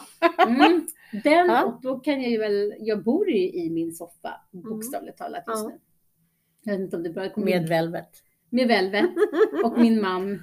[0.48, 0.88] Mm.
[1.24, 1.64] Den, Ja.
[1.66, 5.64] och då kan jag ju väl, jag bor ju i min soffa bokstavligt talat just
[5.66, 5.72] Mm.
[5.74, 5.80] Nu.
[6.64, 8.10] Jag vet inte om det bara kommer Med velvet.
[8.50, 9.10] med Velvet
[9.64, 10.40] och min man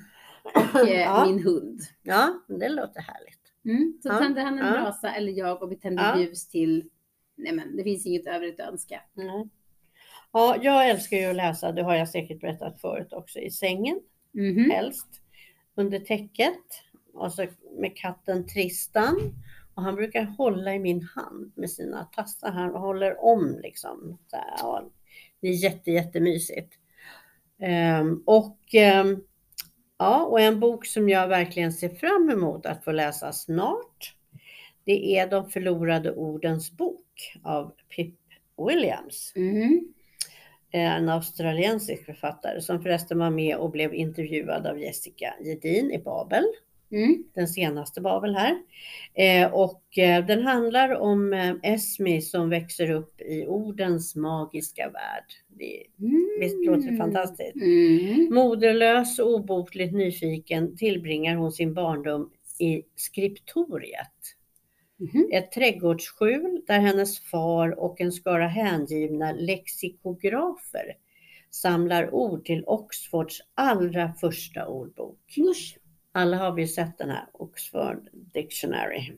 [0.74, 1.80] och eh, min hund.
[2.02, 3.38] Ja, det låter härligt.
[3.64, 3.98] Mm.
[4.02, 4.18] Så Ja.
[4.18, 6.20] tänder han en brasa eller jag och vi tänder Ja.
[6.20, 6.88] ljus till,
[7.36, 9.00] nej men det finns inget övrigt att önska.
[9.16, 9.48] Mm.
[10.32, 14.00] Ja, jag älskar ju att läsa, det har jag säkert berättat förut också, i sängen
[14.32, 14.70] Mhm.
[14.70, 15.06] helst.
[15.74, 16.58] Under täcket.
[17.12, 17.46] Och så
[17.78, 19.34] med katten Tristan.
[19.74, 22.50] Och han brukar hålla i min hand med sina tassar.
[22.50, 24.18] Han håller om liksom.
[25.40, 26.72] Det är jätte, jättemysigt.
[27.60, 29.20] Ehm, och, ehm,
[29.98, 34.14] ja, och en bok som jag verkligen ser fram emot att få läsa snart.
[34.84, 38.14] Det är De förlorade ordens bok av Pip
[38.68, 39.32] Williams.
[39.36, 39.92] Mhm.
[40.70, 46.44] En australiensisk författare som förresten var med och blev intervjuad av Jessica Gedin i Babel
[46.92, 47.24] Mm.
[47.34, 48.58] den senaste Babel här.
[49.14, 55.24] Eh, och eh, den handlar om eh, Esmi som växer upp i ordens magiska värld.
[55.48, 55.82] Det,
[56.40, 57.56] visst låter det fantastiskt?
[57.56, 58.34] Mm.
[58.34, 64.36] Moderlös och obotligt nyfiken tillbringar hon sin barndom i skriptoriet.
[64.98, 65.28] Mhm.
[65.32, 70.96] Ett trädgårdsskjul där hennes far och en skara hängivna lexikografer
[71.50, 75.38] samlar ord till Oxfords allra första ordbok.
[75.38, 75.78] Usch.
[76.12, 79.12] Alla har vi sett den här Oxford Dictionary.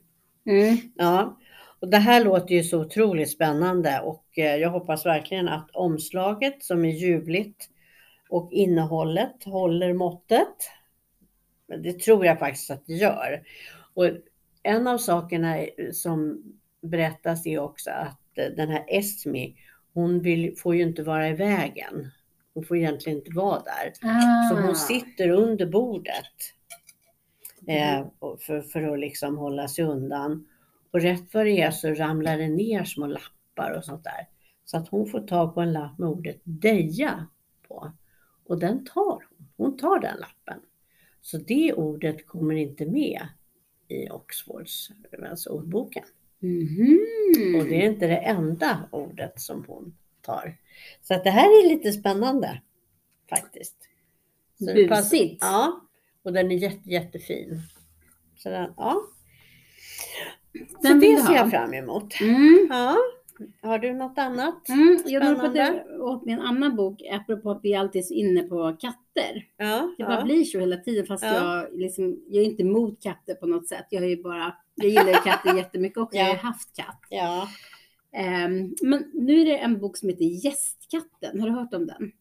[0.47, 0.77] Mm.
[0.97, 1.39] Ja,
[1.81, 6.65] och det här låter ju så otroligt spännande och eh, jag hoppas verkligen att omslaget
[6.65, 7.69] som är ljuvligt
[8.29, 10.71] och innehållet håller måttet.
[11.67, 13.43] Men det tror jag faktiskt att det gör.
[13.95, 14.11] Och
[14.63, 15.57] en av sakerna
[15.93, 16.43] som
[16.83, 19.57] berättas är också att eh, den här Esmi,
[19.95, 22.11] hon vill, får ju inte vara i vägen.
[22.55, 23.93] Hon får egentligen inte vara där.
[24.51, 24.63] Så Ah.
[24.67, 26.35] hon sitter under bordet
[27.67, 28.07] eh,
[28.47, 30.47] för, för att liksom hålla sig undan.
[30.91, 34.29] Och rätt vad det är så ramlar det ner små lappar och sånt där.
[34.65, 37.27] Så att hon får tag på en lapp med ordet deja
[37.69, 37.93] på.
[38.47, 39.47] Och den tar hon.
[39.57, 40.61] Hon tar den lappen.
[41.21, 43.21] Så det ordet kommer inte med
[43.91, 44.91] i Oxfords,
[45.31, 46.05] alltså ordboken.
[46.39, 46.99] Mhm.
[47.59, 50.57] Och det är inte det enda ordet som hon tar.
[51.03, 52.61] Så att det här är lite spännande
[53.29, 53.77] faktiskt.
[54.59, 55.39] Så Busigt.
[55.41, 55.81] Ja,
[56.23, 57.63] och den är jätte, jättefin.
[58.37, 59.03] Så den, ja.
[60.53, 62.21] Så Den vill det ser jag fram emot.
[62.21, 62.67] Mm.
[62.71, 62.97] Ja,
[63.63, 64.69] har du något annat?
[64.69, 68.43] Mm, jag att åt mig en annan bok apropå att vi alltid är så inne
[68.43, 69.47] på katter.
[69.57, 70.25] Ja, Det bara ja.
[70.25, 71.35] blir så hela tiden fast Ja.
[71.35, 73.87] jag, liksom, jag är inte emot katter på något sätt.
[73.91, 76.19] Jag ju bara, jag gillar ju katter jättemycket också.
[76.19, 77.01] Jag har haft katt.
[78.13, 81.41] Ehm, men nu är det en bok som heter Gästkatten.
[81.41, 82.13] Har du hört om den?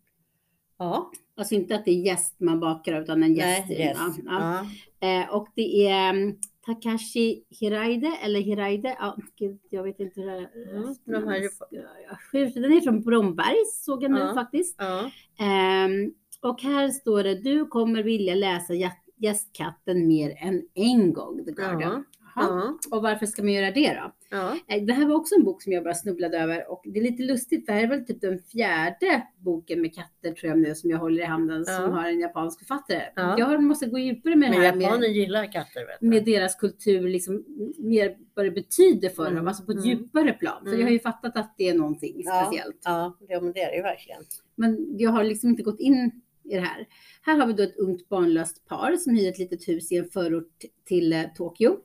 [0.80, 1.12] Ja.
[1.38, 3.72] Alltså inte att det är gäst man bakar utan en Nej, gäst.
[3.72, 3.98] yes.
[4.26, 4.66] ja,
[5.00, 5.22] ja.
[5.22, 10.28] Eh, och det är mm, Takashi Hiraide, eller Hiraide, ja, gud, jag vet inte hur
[10.28, 10.76] det är.
[10.78, 14.34] Mm, de här är- skjut- Den är från Bromberg, såg jag nu Ja.
[14.34, 14.76] faktiskt.
[14.78, 15.12] Ja.
[15.46, 16.12] Ehm,
[16.42, 18.74] och här står det, du kommer vilja läsa
[19.18, 22.06] gästkatten mer än en gång, The Guardian.
[22.40, 22.78] Ja.
[22.90, 22.98] Ja.
[22.98, 24.14] Och varför ska man göra det då?
[24.30, 24.56] Ja.
[24.68, 27.04] Eh, Det här var också en bok som jag bara snubblade över och det är
[27.04, 27.66] lite lustigt.
[27.66, 30.98] Det här är väl typ den fjärde boken med katter tror jag nu som jag
[30.98, 31.74] håller i handen Ja.
[31.76, 33.02] som har en japansk författare.
[33.16, 33.36] Ja.
[33.40, 36.56] Jag måste gå djupare med det Men här med, japaner gillar katter vet med deras
[36.56, 37.46] kultur, liksom
[37.78, 39.36] mer vad det betyder för Mm.
[39.36, 39.90] dem, alltså på ett Mm.
[39.90, 40.58] djupare plan.
[40.64, 40.80] För Mm.
[40.80, 42.44] jag har ju fattat att det är någonting Ja.
[42.46, 42.82] speciellt.
[42.84, 44.22] Ja, det, men det är det ju verkligen.
[44.56, 46.12] Men jag har liksom inte gått in
[46.44, 46.88] i det här.
[47.22, 50.06] Här har vi då ett ungt barnlöst par som hyr ett litet hus i en
[50.10, 51.78] förort till eh, Tokyo.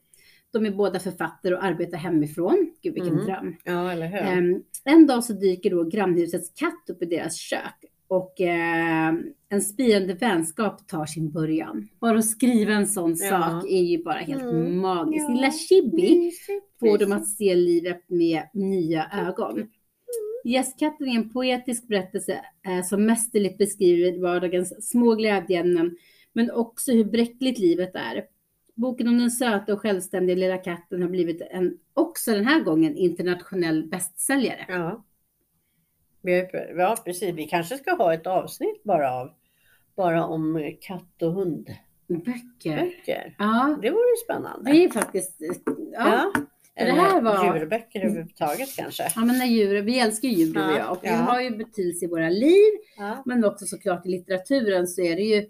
[0.54, 2.70] De är båda författare och arbetar hemifrån.
[2.82, 3.24] Gud vilken Mm.
[3.26, 3.56] dröm.
[3.64, 4.18] Ja, eller hur?
[4.18, 9.60] Ehm, en dag så dyker då grannhusets katt upp i deras kök och ehm, en
[9.60, 11.88] spirande vänskap tar sin början.
[12.00, 13.28] Bara att skriva en sån Ja.
[13.28, 14.78] sak är ju bara helt Mm.
[14.78, 15.26] magiskt.
[15.28, 15.34] Ja.
[15.34, 16.30] Lilla Chibi
[16.80, 19.66] får dem att se livet med nya ögon.
[20.44, 25.96] Gästkatten är en poetisk berättelse eh, som mästerligt beskriver vardagens små glädjeämnen,
[26.32, 28.24] men också hur bräckligt livet är.
[28.74, 32.96] Boken om den söta och självständiga lilla katten har blivit en, också den här gången,
[32.96, 34.64] internationell bästsäljare.
[34.68, 35.04] Ja.
[36.76, 37.34] Ja, precis.
[37.34, 39.30] Vi kanske ska ha ett avsnitt bara av
[39.96, 42.80] bara om eh, katt och hundböcker.
[42.80, 43.36] Böcker.
[43.38, 44.70] Ja, Det vore ju spännande.
[44.72, 45.52] det är faktiskt, ja.
[45.94, 46.32] Ja.
[46.84, 49.02] det här Eller var- Djurböcker överhuvudtaget kanske.
[49.16, 51.12] Ja, men när djur, vi älskar ju djur du och Ja, jag och ja.
[51.14, 52.72] har ju betydelse i våra liv.
[52.98, 53.22] Ja.
[53.26, 55.46] Men också såklart i litteraturen så är det ju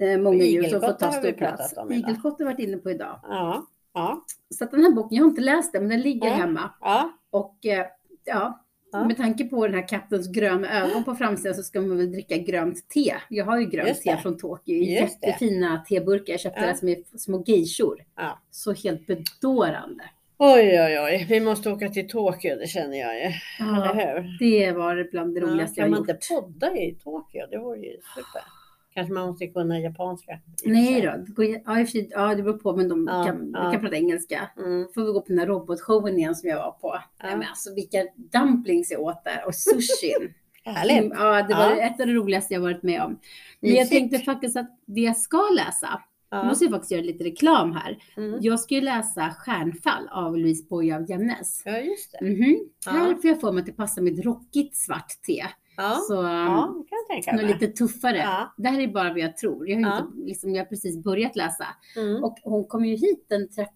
[0.00, 1.74] eh, många djur som får ta stor plats.
[1.90, 3.20] Igelkott har vi varit inne på idag.
[3.22, 3.66] Ja.
[3.94, 4.24] Ja.
[4.54, 6.34] Så att den här boken, jag har inte läst den, men den ligger Ja.
[6.34, 6.70] hemma.
[6.80, 7.10] Ja.
[7.30, 7.86] Och eh,
[8.24, 8.60] ja,
[8.92, 9.04] Ja.
[9.04, 12.36] med tanke på den här kattens gröna ögon på framsidan så ska man väl dricka
[12.36, 13.14] grönt te.
[13.28, 16.32] Jag har ju grönt te från Tokyo i jättefina teburkar.
[16.32, 16.66] Jag köpte Ja.
[16.66, 18.04] det som är små geishor.
[18.16, 18.38] Ja.
[18.50, 20.04] Så helt bedårande.
[20.38, 21.26] Oj, oj, oj.
[21.30, 23.20] Vi måste åka till Tokyo, det känner jag ju.
[23.60, 24.38] Eller Ja, hur?
[24.38, 26.42] det var bland det Ja, roligaste kan jag man har inte gjort.
[26.44, 27.46] podda i Tokyo?
[27.50, 28.42] Det vore ju super.
[28.94, 30.38] Kanske man måste kunna japanska.
[30.62, 33.50] för Nej då, ja, i för sig- ja, det beror på, men de Ja, kan,
[33.54, 33.72] ja.
[33.72, 34.50] kan prata engelska.
[34.56, 34.86] Mm.
[34.94, 36.98] Får vi gå på den här robotshowen igen som jag var på.
[37.18, 37.26] Ja.
[37.36, 40.34] Men alltså vilka dumplings jag åt där och sushin.
[40.64, 40.98] Härligt.
[40.98, 43.18] Mm, Ja, det var ett av det roligaste jag varit med om.
[43.60, 46.44] Men jag tänkte faktiskt att det jag ska läsa, Ja.
[46.44, 47.98] måste jag faktiskt göra lite reklam här.
[48.16, 48.38] Mm.
[48.40, 51.62] Jag ska ju läsa Stjärnfall av Louise Boye av Jämnes.
[51.64, 52.24] ja, just det.
[52.26, 52.58] Mhm.
[52.86, 52.92] Ja.
[52.92, 55.44] Här får jag få mig att det passar med ett rockigt svart te.
[55.76, 57.46] Ja, Så ja det kan jag tänka mig.
[57.60, 58.16] lite tuffare.
[58.16, 58.54] Ja.
[58.56, 59.68] Det här är bara vad jag tror.
[59.68, 59.98] Jag har, Ja.
[59.98, 61.66] inte, liksom, jag har precis börjat läsa.
[61.96, 62.24] Mm.
[62.24, 63.70] Och hon kommer ju hit den 30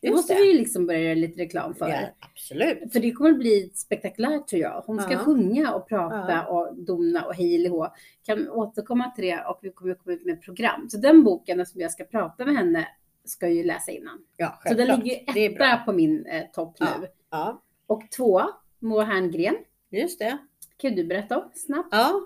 [0.00, 0.40] Det Just måste det.
[0.40, 1.88] vi ju liksom börja göra lite reklam för.
[1.88, 2.92] Ja, absolut.
[2.92, 4.82] För det kommer bli spektakulärt tror jag.
[4.86, 5.18] Hon ska Ja.
[5.18, 6.46] sjunga och prata Ja.
[6.46, 7.88] och dona och hej hå.
[8.26, 10.88] Kan återkomma till det och vi kommer komma ut med program.
[10.90, 12.88] Så den boken som jag ska prata med henne
[13.24, 14.18] ska ju läsa innan.
[14.36, 15.04] Ja, Så den självklart.
[15.04, 16.86] ligger Det etta på min eh, topp nu.
[17.30, 18.42] Ja, Och två,
[18.78, 19.56] Moa Herngren.
[19.90, 20.38] just det.
[20.78, 21.88] Kan du berätta om snabbt?
[21.90, 22.20] Ja.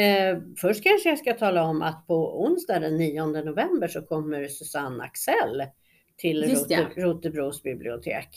[0.00, 4.48] Eh, först kanske jag ska tala om att på onsdag den 9 november så kommer
[4.48, 5.62] Susanne Axel
[6.16, 6.70] till Just.
[6.70, 8.28] Rote, Rotebros bibliotek.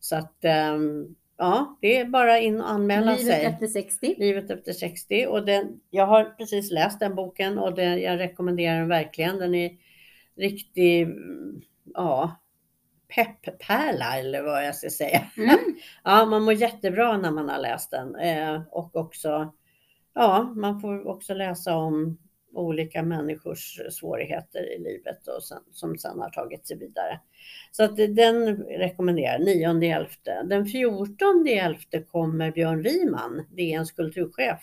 [0.00, 3.44] Så att ehm, ja, det är bara in och anmäla Livet sig.
[3.44, 4.14] efter 60.
[4.18, 8.78] Livet efter 60 och den, jag har precis läst den boken och den, jag rekommenderar
[8.78, 9.38] den verkligen.
[9.38, 9.70] Den är
[10.36, 11.62] riktig, mm,
[11.94, 12.41] ja,
[13.14, 15.30] pepppärla eller vad jag ska säga.
[15.36, 15.58] Mm.
[16.04, 19.52] Ja, man mår jättebra när man har läst den eh, och också,
[20.14, 22.18] ja, man får också läsa om
[22.54, 27.20] olika människors svårigheter i livet och sen, som sen har tagit sig vidare.
[27.70, 30.48] Så att den rekommenderar jag, 9.11.
[30.48, 34.60] Den 14.11 kommer Björn Riman, DNs kulturchef,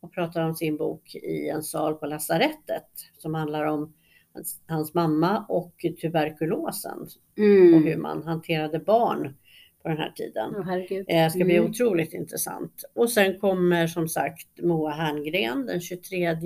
[0.00, 3.94] och pratar om sin bok i en sal på lasarettet som handlar om
[4.34, 8.02] hans, hans mamma och tuberkulosen och hur Mm.
[8.02, 9.36] man hanterade barn
[9.82, 10.54] på den här tiden.
[10.66, 11.06] Herregud.
[11.08, 11.70] Det ska bli Mm.
[11.70, 12.84] otroligt intressant.
[12.94, 16.36] Och sen kommer som sagt Moa Herngren den 23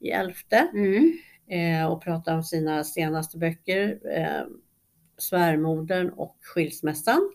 [0.00, 0.34] i 11
[0.74, 1.12] Mm.
[1.48, 3.98] eh, och prata om sina senaste böcker.
[4.16, 4.46] Eh,
[5.18, 7.30] Svärmodern och Skilsmässan.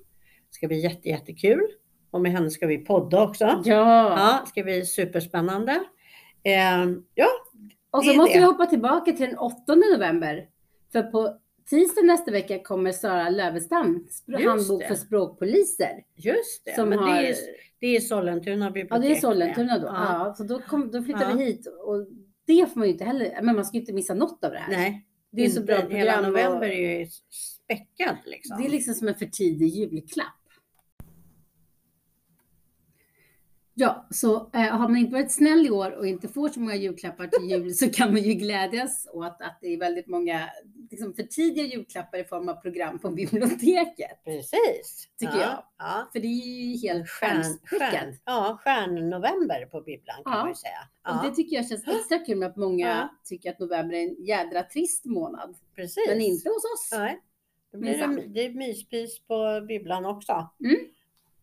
[0.50, 1.68] Det ska bli jätte, jättekul.
[2.12, 3.44] Och med henne ska vi podda också.
[3.44, 3.62] Ja.
[3.66, 5.72] Ja, det ska bli superspännande.
[6.44, 6.86] Eh,
[7.16, 7.28] ja,
[7.91, 8.39] Och så måste det.
[8.39, 10.47] vi hoppa tillbaka till den 8 november.
[10.91, 14.08] För på tisdag nästa vecka kommer Sara Lövestam,
[14.45, 14.88] handbok det.
[14.88, 16.04] för språkpoliser.
[16.15, 16.75] just det.
[16.75, 17.36] Som Men har- det, är,
[17.80, 18.95] det är Sollentuna bibliotek.
[19.06, 19.88] Ja, det är Sollentuna då.
[19.88, 20.25] Ja.
[20.28, 20.34] Ja.
[20.38, 21.36] så då, kom, då flyttar Ja.
[21.38, 21.67] vi hit.
[21.67, 22.08] Och
[22.45, 24.58] det får man ju inte heller, men man ska ju inte missa något av det
[24.58, 24.71] här.
[24.71, 25.73] Nej, det är så inte.
[25.73, 25.97] bra program.
[25.97, 28.58] Hela och- november är ju späckad liksom.
[28.62, 30.28] Det är liksom som en för tidig julklapp.
[33.82, 36.76] Ja, så eh, har man inte varit snäll i år och inte får så många
[36.76, 40.50] julklappar till jul så kan man ju glädjas åt att det är väldigt många
[40.92, 44.24] liksom, för tidiga julklappar i form av program på biblioteket.
[44.26, 45.08] Precis.
[45.20, 45.63] Tycker ja, jag.
[45.78, 46.10] Ja.
[46.13, 47.92] För det är ju helt Stjärn, stjärnsprickat.
[47.92, 50.39] stjärn, ja, stjärnnovember på bibblan kan Ja.
[50.39, 50.80] man ju säga.
[51.04, 54.04] Och Ja, det tycker jag känns extra kul med att många tycker att november är
[54.04, 55.56] en jädra trist månad.
[55.76, 56.04] precis.
[56.08, 56.89] Men inte hos oss.
[56.92, 57.20] Nej.
[57.72, 60.50] Då blir det, det är myspys på bibblan också.
[60.63, 60.76] Mm.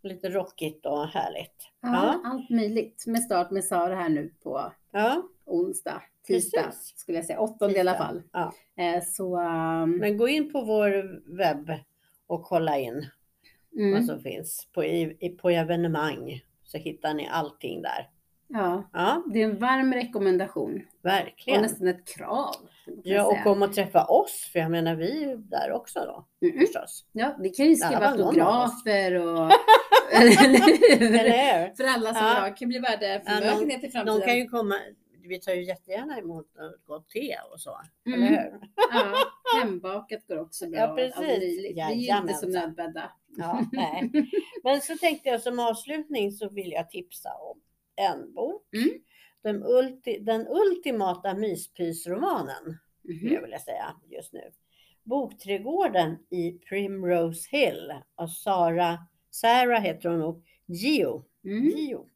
[0.06, 1.68] Lite rockigt och härligt.
[1.82, 2.20] Ja, Ja.
[2.24, 3.04] allt möjligt.
[3.06, 6.92] Med start med Sara här nu på Ja, onsdag, tisdag Precis.
[6.98, 7.40] skulle jag säga.
[7.40, 8.22] Åttonde i alla fall.
[8.32, 8.52] Ja.
[8.76, 11.72] Eh, så um, men gå in på vår webb
[12.26, 13.06] och kolla in
[13.76, 16.40] mm, vad som finns på, i- på evenemang.
[16.64, 18.10] Så hittar ni allting där.
[18.48, 21.62] Ja, Ja, det är en varm rekommendation och verkligen.
[21.62, 22.54] nästan ett krav.
[23.02, 23.42] Ja, och säga.
[23.42, 27.04] kom och träffa oss, för jag menar vi är ju där också då Mm, förstås.
[27.12, 29.50] Ja, vi kan ju skriva autografer och...
[30.12, 31.74] Eller hur?
[31.76, 32.40] För alla som Ja.
[32.40, 32.50] ha.
[32.50, 34.20] kan bli värda Ja, i De framtiden.
[34.20, 34.74] kan ju komma,
[35.22, 36.46] vi tar ju jättegärna emot
[36.86, 37.80] gott te och så.
[38.06, 38.22] Mm.
[38.22, 38.60] Eller hur?
[38.92, 39.14] Ja,
[39.62, 40.80] hembakat går också bra.
[40.80, 41.18] Ja, precis.
[41.20, 41.76] möjligt.
[41.76, 43.10] Vi är ju inte så nödbädda.
[43.38, 44.10] Ja, nej.
[44.64, 47.60] Men så tänkte jag som avslutning så vill jag tipsa om
[47.96, 48.62] en bok.
[48.76, 48.90] Mm.
[49.42, 53.34] Den, ulti, den ultimata myspysromanen skulle Mhm.
[53.34, 54.50] jag vilja säga just nu.
[55.04, 58.98] Bokträdgården i Primrose Hill av Sara,
[59.30, 61.24] Sarah heter hon nog, Gio.
[61.44, 61.68] Mm.
[61.68, 62.06] Gio.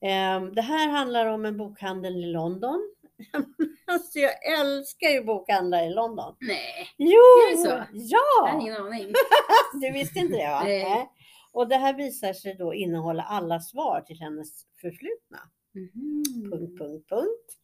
[0.00, 2.94] Ehm, Det här handlar om en bokhandel i London.
[3.90, 6.36] Alltså jag älskar ju bokhandlar i London.
[6.40, 7.08] Nej, Jo!
[7.20, 7.68] Är det så?
[7.92, 8.60] Jag har Ja!
[8.60, 9.12] ingen aning.
[9.80, 10.62] Du visste inte det va?
[10.64, 11.08] Nej.
[11.52, 15.38] Och det här visar sig då innehålla alla svar till hennes förflutna.
[15.74, 16.50] Mhm.
[16.50, 17.58] Punkt, punkt, punkt.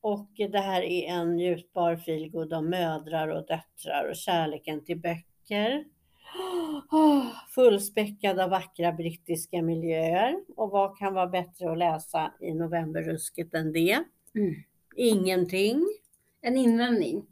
[0.00, 5.84] Och det här är en njutbar feelgood om mödrar och döttrar och kärleken till böcker.
[6.90, 10.36] Oh, fullspäckad av vackra brittiska miljöer.
[10.56, 14.04] Och vad kan vara bättre att läsa i novemberrusket än det?
[14.34, 14.54] Mm.
[14.96, 15.86] Ingenting.
[16.40, 17.26] En invändning.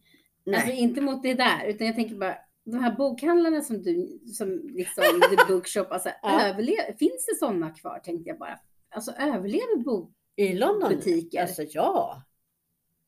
[0.45, 0.57] Nej.
[0.57, 2.37] Alltså inte mot det där, utan jag tänker bara
[2.71, 6.43] de här bokhandlarna som du, som liksom The Bookshop, alltså Ja.
[6.47, 8.59] överlever, finns det sådana kvar tänkte jag bara.
[8.95, 10.89] Alltså överlever bok, I London?
[10.89, 11.43] butiker?
[11.43, 12.23] Alltså ja.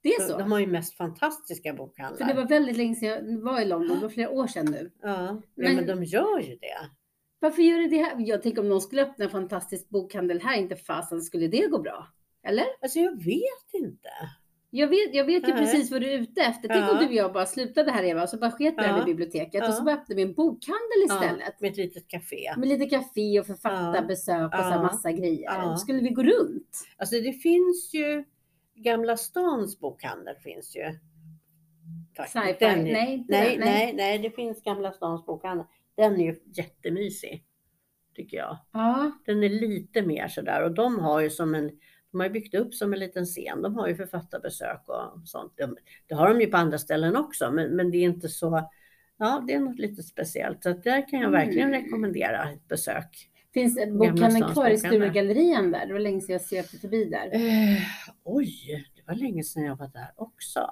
[0.02, 0.38] det är så?
[0.38, 2.26] De har ju mest fantastiska För bokhandlar.
[2.28, 4.90] det var väldigt länge sedan jag var i London, det var flera år sedan nu.
[5.02, 6.88] Ja, ja Men- men de gör ju det.
[7.38, 8.14] Varför gör det det här?
[8.18, 11.78] Jag tänker om någon skulle öppna en fantastisk bokhandel här, inte fasen skulle det gå
[11.78, 12.06] bra?
[12.46, 12.64] Eller?
[12.82, 14.08] Alltså jag vet inte.
[14.74, 16.68] Jag vet, jag vet ju precis vad du är ute efter.
[16.68, 17.00] Tänk om Ja.
[17.00, 19.04] du och jag bara slutade här Eva, och så bara sket vi det här med
[19.04, 21.60] biblioteket och så bara öppnade vi en bokhandel istället.
[21.60, 22.54] Med ett litet café.
[22.56, 25.44] Med lite café och författarbesök och så massa grejer.
[25.44, 25.76] Ja.
[25.76, 26.84] Skulle vi gå runt?
[26.96, 28.24] Alltså det finns ju
[28.74, 30.98] Gamla stans bokhandel finns ju.
[32.28, 32.56] Sci-fi?
[32.60, 33.92] Nej, nej, nej, nej.
[33.96, 35.66] nej, det finns Gamla stans bokhandel.
[35.96, 37.44] Den är ju jättemysig.
[38.16, 38.58] Tycker jag.
[38.72, 41.70] Ja, Den är lite mer sådär och de har ju som en
[42.12, 43.62] de har ju byggt upp som en liten scen.
[43.62, 45.52] De har ju författarbesök och sånt.
[45.56, 48.70] De, det har de ju på andra ställen också, men, men det är inte så.
[49.18, 50.62] Ja, det är något lite speciellt.
[50.62, 51.82] Så att där kan jag verkligen Mm.
[51.82, 53.28] rekommendera ett besök.
[53.54, 54.78] finns bokhandeln kvar i.
[54.78, 55.86] Sturegallerian där?
[55.86, 57.30] Det var länge sedan jag svepte förbi där.
[57.32, 57.78] Eh,
[58.24, 60.70] oj, det var länge sedan jag var där också.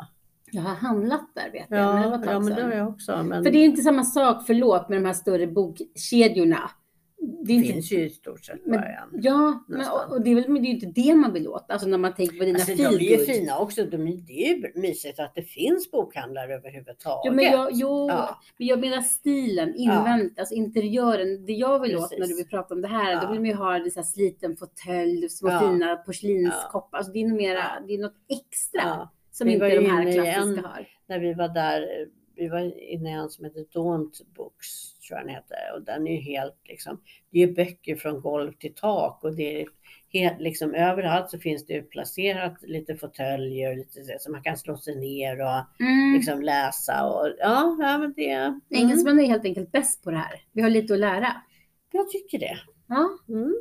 [0.52, 2.88] Jag har handlat där vet jag, men det var Ja, ja men det har jag
[2.88, 3.22] också.
[3.22, 6.70] Men För det är inte samma sak, förlåt, med de här större bokkedjorna.
[7.44, 9.08] Det inte, finns ju i stort sett bara en.
[9.22, 11.70] Ja, men, och, och det är väl men det är inte det man vill åt.
[11.70, 13.26] Alltså när man tänker på dina Alltså, de är ju feelgood.
[13.26, 13.84] fina också.
[13.84, 17.22] De, det är ju mysigt att det finns bokhandlar överhuvudtaget.
[17.24, 18.40] Jo, men jag, jo, Ja.
[18.58, 21.46] men jag menar stilen, invändigt, alltså interiören.
[21.46, 22.18] Det jag vill åt Precis.
[22.18, 23.30] när du vill prata om det här, då Ja.
[23.30, 25.60] vill man ju ha det så här sliten fåtölj, små Ja.
[25.60, 26.98] fina porslinskoppar.
[26.98, 27.86] Alltså det är mera, Ja.
[27.86, 29.12] det är något extra Ja.
[29.30, 30.88] som Vi inte de här klassiska en- har.
[31.08, 31.86] När vi var där,
[32.36, 34.68] vi var inne i en som heter Daunt Books,
[35.10, 35.56] tror jag den heter.
[35.74, 39.34] Och den är ju helt liksom, det är ju böcker från golv till tak och
[39.36, 39.66] det är
[40.12, 44.42] helt liksom överallt så finns det ju placerat lite fåtöljer och lite så, så man
[44.42, 46.14] kan slå sig ner och Mm.
[46.14, 48.30] liksom läsa och ja, ja men det.
[48.30, 50.40] Mm, Engelsmän är helt enkelt bäst på det här.
[50.52, 51.36] Vi har lite att lära.
[51.92, 52.58] jag tycker det.
[52.88, 53.54] Ja, Mm,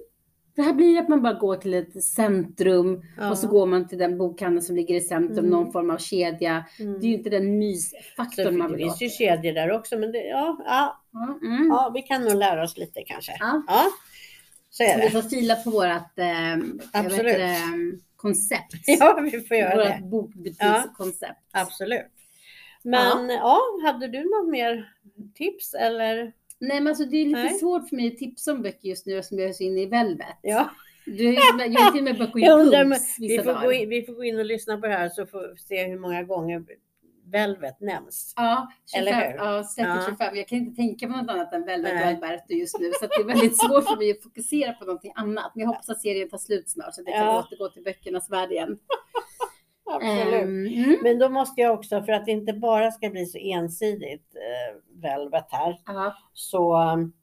[0.59, 3.87] det här blir att man bara går till ett centrum ja, och så går man
[3.87, 5.49] till den bokhandeln som ligger i centrum, Mm.
[5.49, 6.65] någon form av kedja.
[6.79, 6.99] mm.
[6.99, 9.01] Det är ju inte den Så mysfaktorn man det vill finns åt.
[9.01, 10.99] ju kedjor där också, men det, ja, ja,
[11.43, 11.67] mm.
[11.67, 13.31] ja, vi kan nog lära oss lite kanske.
[13.39, 13.63] Ja.
[13.67, 13.85] Ja,
[14.69, 15.09] så är Vi det.
[15.09, 15.85] får fila på vårt
[16.19, 17.23] eh, vet Absolut.
[17.23, 17.59] det, eh,
[18.15, 18.73] koncept.
[18.85, 19.99] Ja, vi får göra det.
[20.01, 21.39] Vårt bokbutikskoncept.
[21.51, 22.05] Absolut.
[22.83, 23.59] Men ja.
[23.83, 24.93] hade du något mer
[25.35, 26.33] tips eller?
[26.59, 27.53] Nej men alltså det är lite Nej.
[27.59, 29.85] svårt för mig att tipsa om böcker just nu eftersom jag är så inne i
[29.85, 30.37] Velvet.
[30.41, 30.69] Ja,
[31.05, 33.89] Du, jag är till och med i jag undrar, men pumps vi får, gå in,
[33.89, 36.23] vi får gå in och lyssna på det här så får vi se hur många
[36.23, 36.63] gånger
[37.31, 38.33] Velvet nämns.
[38.35, 39.37] Ja, 25, Eller hur?
[39.37, 40.05] ja, säkert Ja.
[40.09, 40.35] 25.
[40.35, 42.15] Jag kan inte tänka på något annat än Velvet och Nej.
[42.15, 42.91] Alberto just nu.
[43.01, 45.51] Så det är väldigt svårt för mig att fokusera på någonting annat.
[45.55, 47.39] Men jag hoppas att serien tar slut snart så att jag kan Ja.
[47.39, 48.79] återgå till böckernas värld igen.
[49.95, 50.33] Absolut.
[50.43, 50.97] Ehm, mm.
[51.03, 55.01] Men då måste jag också, för att det inte bara ska bli så ensidigt eh,
[55.01, 56.15] Velvet här, Ja.
[56.33, 57.13] så um,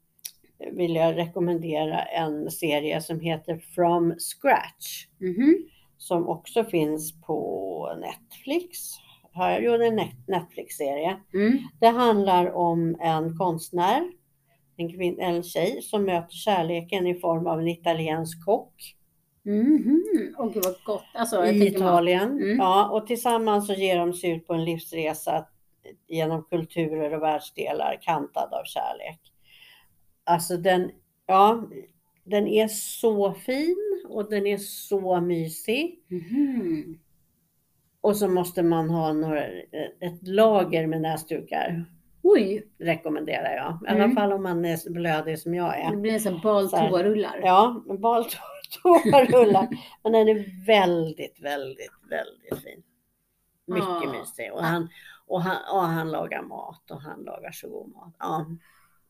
[0.71, 5.05] vill jag rekommendera en serie som heter From Scratch.
[5.19, 5.55] Mhm.
[5.97, 8.77] Som också finns på Netflix.
[9.33, 11.17] Har jag gjort en Net- Netflix-serie.
[11.33, 11.57] Mm.
[11.79, 14.11] Det handlar om en konstnär,
[14.77, 18.95] en, kvin- en tjej som möter kärleken i form av en italiensk kock
[19.47, 20.03] Mhm.
[20.37, 21.03] Åh gud vad gott.
[21.13, 21.67] Alltså, i.
[21.67, 22.31] Italien.
[22.31, 22.57] Mm.
[22.57, 25.45] Ja, och tillsammans så ger de sig ut på en livsresa
[26.07, 29.19] genom kulturer och världsdelar kantad av kärlek.
[30.23, 30.91] Alltså den,
[31.25, 31.63] ja,
[32.23, 33.77] den är så fin
[34.09, 35.99] och den är så mysig.
[36.07, 36.99] Mhm.
[38.01, 39.45] Och så måste man ha några,
[39.99, 41.85] ett lager med näsdukar.
[42.23, 43.79] Oj, rekommenderar jag.
[43.85, 44.15] I alla Mm.
[44.15, 45.95] fall om man är blödig som jag det är.
[45.95, 46.89] blir en sån bal Så här.
[46.89, 47.39] toarullar.
[47.43, 48.01] Ja, en
[48.83, 49.67] bal toarullar.
[50.03, 52.83] Men den är väldigt, väldigt, väldigt fin.
[53.67, 54.11] Mycket Ah.
[54.19, 54.53] mysig.
[54.53, 54.89] Och han,
[55.27, 58.15] och, han, och han lagar mat och han lagar så god mat.
[58.19, 58.45] Ja,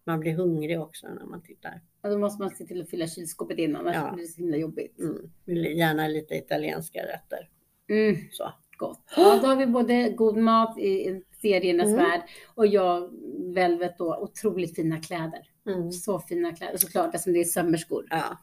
[0.03, 1.81] man blir hungrig också när man tittar.
[2.03, 4.11] Och då måste man se till att fylla kylskåpet in annars Ja.
[4.13, 4.99] blir det så himla jobbigt.
[4.99, 5.31] Mm.
[5.45, 7.49] Vill gärna lite italienska rätter.
[7.89, 8.15] Mm.
[8.31, 8.53] Så.
[8.77, 9.01] Gott.
[9.15, 11.97] Ja, då har vi både god mat i seriernas Mm.
[11.97, 12.21] värld
[12.55, 13.09] och jag,
[13.53, 15.49] Velvet då, otroligt fina kläder.
[15.67, 15.91] Mm.
[15.91, 18.07] Så fina kläder, såklart eftersom det är sömmerskor.
[18.09, 18.37] Ja.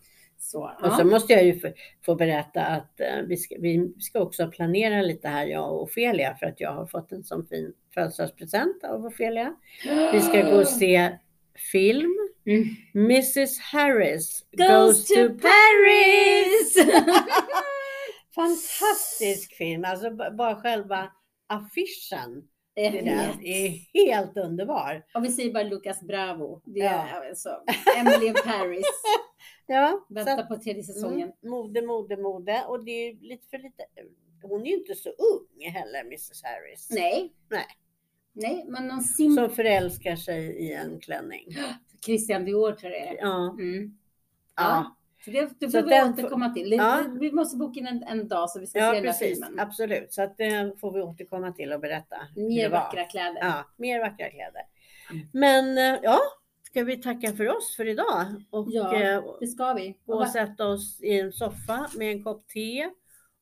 [0.54, 0.96] Så, Och ja.
[0.96, 1.60] så måste jag ju
[2.06, 6.36] få, berätta att eh, vi, ska, vi ska också planera lite här, jag och Ofelia,
[6.40, 9.54] för att jag har fått en sån fin födelsedagspresent av Ofelia.
[10.12, 11.18] Vi ska gå och se
[11.72, 12.10] film.
[12.46, 12.64] Mm.
[12.94, 16.74] Mrs Harris Goes to Paris!
[18.34, 21.08] Fantastisk film, alltså bara själva
[21.46, 22.42] affischen.
[22.74, 25.04] Jag Det där är helt underbar.
[25.14, 26.60] Och vi säger bara Lucas Bravo.
[26.64, 26.90] Det Ja.
[27.08, 27.62] är alltså
[27.98, 28.86] Emily in Paris.
[29.66, 31.32] Ja, att- på tredje säsongen.
[31.42, 32.64] Mm, mode, mode, mode.
[32.68, 33.84] Och det är lite för lite.
[34.42, 36.88] Hon är ju inte så ung heller, Mrs Harris.
[36.90, 37.32] Nej.
[37.50, 37.66] Nej.
[38.32, 39.34] Nej, men någon sim...
[39.36, 41.46] Som förälskar sig i en klänning.
[42.04, 43.16] Christian Dior tror jag det är.
[43.20, 43.50] Ja.
[43.52, 43.98] Mm.
[44.56, 46.72] Ja, Så det, det får vi den återkomma till.
[46.72, 47.04] Ja.
[47.20, 49.28] Vi måste boka in en, en dag så vi ska ja se den där precis.
[49.28, 49.60] filmen.
[49.60, 50.12] Absolut.
[50.12, 52.16] Så att det får vi återkomma till och berätta.
[52.36, 52.78] Mer var.
[52.78, 53.38] vackra kläder.
[53.40, 54.62] Ja, mer vackra kläder.
[55.10, 55.26] Mm.
[55.32, 56.18] Men eh, ja,
[56.62, 58.26] ska vi tacka för oss för idag?
[58.50, 59.98] Och Ja, eh, Det ska vi.
[60.06, 62.90] gå Och och sätta oss i en soffa med en kopp te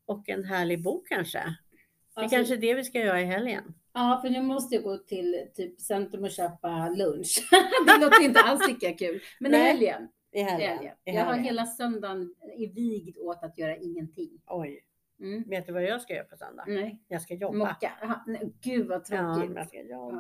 [0.07, 1.39] och en härlig bok kanske.
[1.39, 3.75] Det är alltså, kanske är det vi ska göra i helgen.
[3.95, 7.49] Ja, för nu måste jag gå till typ centrum och köpa lunch.
[7.87, 9.23] det låter inte alls lika kul.
[9.41, 10.09] Men i helgen.
[10.33, 10.95] I i helgen.
[11.05, 14.43] Jag har hela söndagen i vigd åt att göra ingenting.
[14.47, 14.85] Oj,
[15.21, 15.43] Mm.
[15.49, 16.65] vet du vad jag ska göra på söndag?
[16.67, 17.59] Nej, Jag ska jobba.
[17.59, 17.93] mocka.
[18.03, 19.51] Aha, nej, gud vad Ja, tråkigt.
[19.51, 20.19] men jag ska jobba.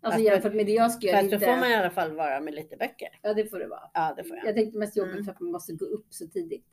[0.00, 1.18] Alltså Fast- jämfört med det jag ska göra.
[1.18, 3.08] Fast då får man i alla fall vara med lite böcker.
[3.22, 3.90] Ja, det får det vara.
[3.94, 4.46] Ja, det får jag.
[4.46, 5.24] Jag tänkte mest jobbigt Mm.
[5.24, 6.66] för att man måste gå upp så tidigt.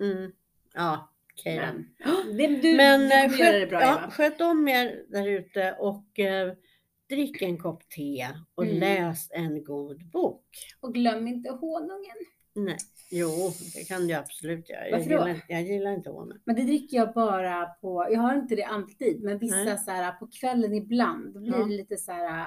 [0.00, 0.32] Mm.
[0.74, 1.62] Ja, okej då.
[2.32, 4.10] Men, du, Men du eh, kommer göra det sköt, bra ja, Eva.
[4.10, 6.52] sköt om er där ute och eh,
[7.16, 8.78] drick en kopp te och Mm.
[8.78, 10.44] läs en god bok.
[10.80, 12.16] Och glöm inte honungen.
[12.54, 12.76] Nej,
[13.10, 13.28] jo,
[13.74, 14.88] det kan du absolut göra.
[14.88, 15.16] Jag Varför då?
[15.16, 16.38] gillar, inte- jag gillar inte honung.
[16.44, 19.78] Men det dricker jag bara på, jag har inte det alltid, men vissa Nej.
[19.78, 21.58] så här på kvällen ibland, då blir Ja.
[21.64, 22.46] det lite så här,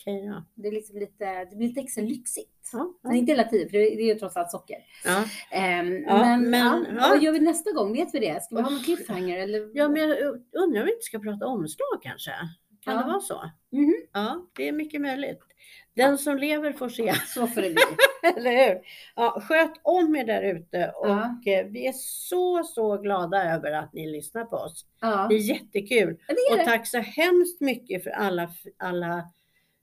[0.00, 0.44] Okej då.
[0.62, 2.70] det är liksom lite, det blir lite extra lyxigt.
[2.72, 3.18] Ja, Men ja.
[3.18, 4.76] inte hela tiden, för det är ju trots allt socker.
[5.04, 5.24] Ja.
[5.50, 7.08] Ja, men, men- ja, ja.
[7.10, 7.92] vad gör vi nästa gång?
[7.92, 8.42] Vet vi det?
[8.42, 8.84] Ska vi ha Uff.
[8.84, 9.70] cliffhanger eller?
[9.74, 10.18] ja, men jag
[10.52, 12.32] undrar om vi inte ska prata omslag kanske?
[12.88, 13.02] Kan Ja.
[13.02, 13.50] det vara så?
[13.72, 13.94] Mhm.
[14.12, 15.40] Ja, det är mycket möjligt.
[15.94, 17.14] Den som lever får se.
[17.26, 17.82] Så får det bli.
[18.36, 18.80] Eller hur?
[19.16, 21.40] Ja, sköt om er där ute och Ja.
[21.46, 24.86] eh, vi är så, så glada över att ni lyssnar på oss.
[25.00, 26.16] Ja, Det är jättekul.
[26.28, 26.64] Ja, det är Och det.
[26.64, 29.24] tack så hemskt mycket för alla, alla,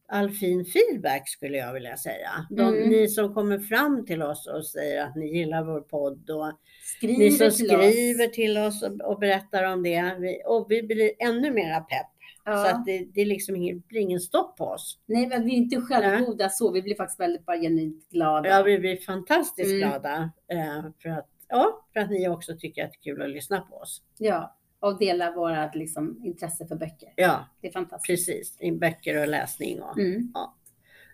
[0.08, 2.30] all fin feedback skulle jag vilja säga.
[2.50, 2.90] De, Mm.
[2.90, 6.52] Ni som kommer fram till oss och säger att ni gillar vår podd och
[6.98, 8.32] Skriver ni som till skriver oss.
[8.36, 10.16] till oss och, och berättar om det.
[10.20, 12.08] Vi, och vi blir ännu mera pepp.
[12.46, 12.72] Så Ja.
[12.72, 15.00] att det, det är liksom ingen, blir ingen stopp på oss.
[15.06, 16.72] Nej, men vi är inte självgoda så.
[16.72, 18.50] Vi blir faktiskt väldigt bara genuint glada.
[18.50, 19.80] Ja, vi blir fantastiskt Mm.
[19.90, 23.30] glada eh, för, att, ja, för att ni också tycker att det är kul att
[23.30, 24.02] lyssna på oss.
[24.18, 27.10] Ja, och dela våra liksom, intresse för böcker.
[27.16, 28.28] Ja, Det är fantastiskt.
[28.28, 28.58] precis.
[28.62, 29.82] I böcker och läsning.
[29.82, 29.98] Och.
[30.00, 30.32] Mm.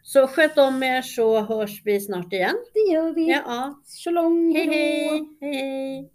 [0.03, 2.55] Så sköt om er så hörs vi snart igen.
[2.73, 3.29] Det gör vi.
[3.31, 4.21] Ja, ja.
[4.55, 4.71] Hejdå.
[4.73, 5.27] hej!
[5.41, 6.11] hej, hej.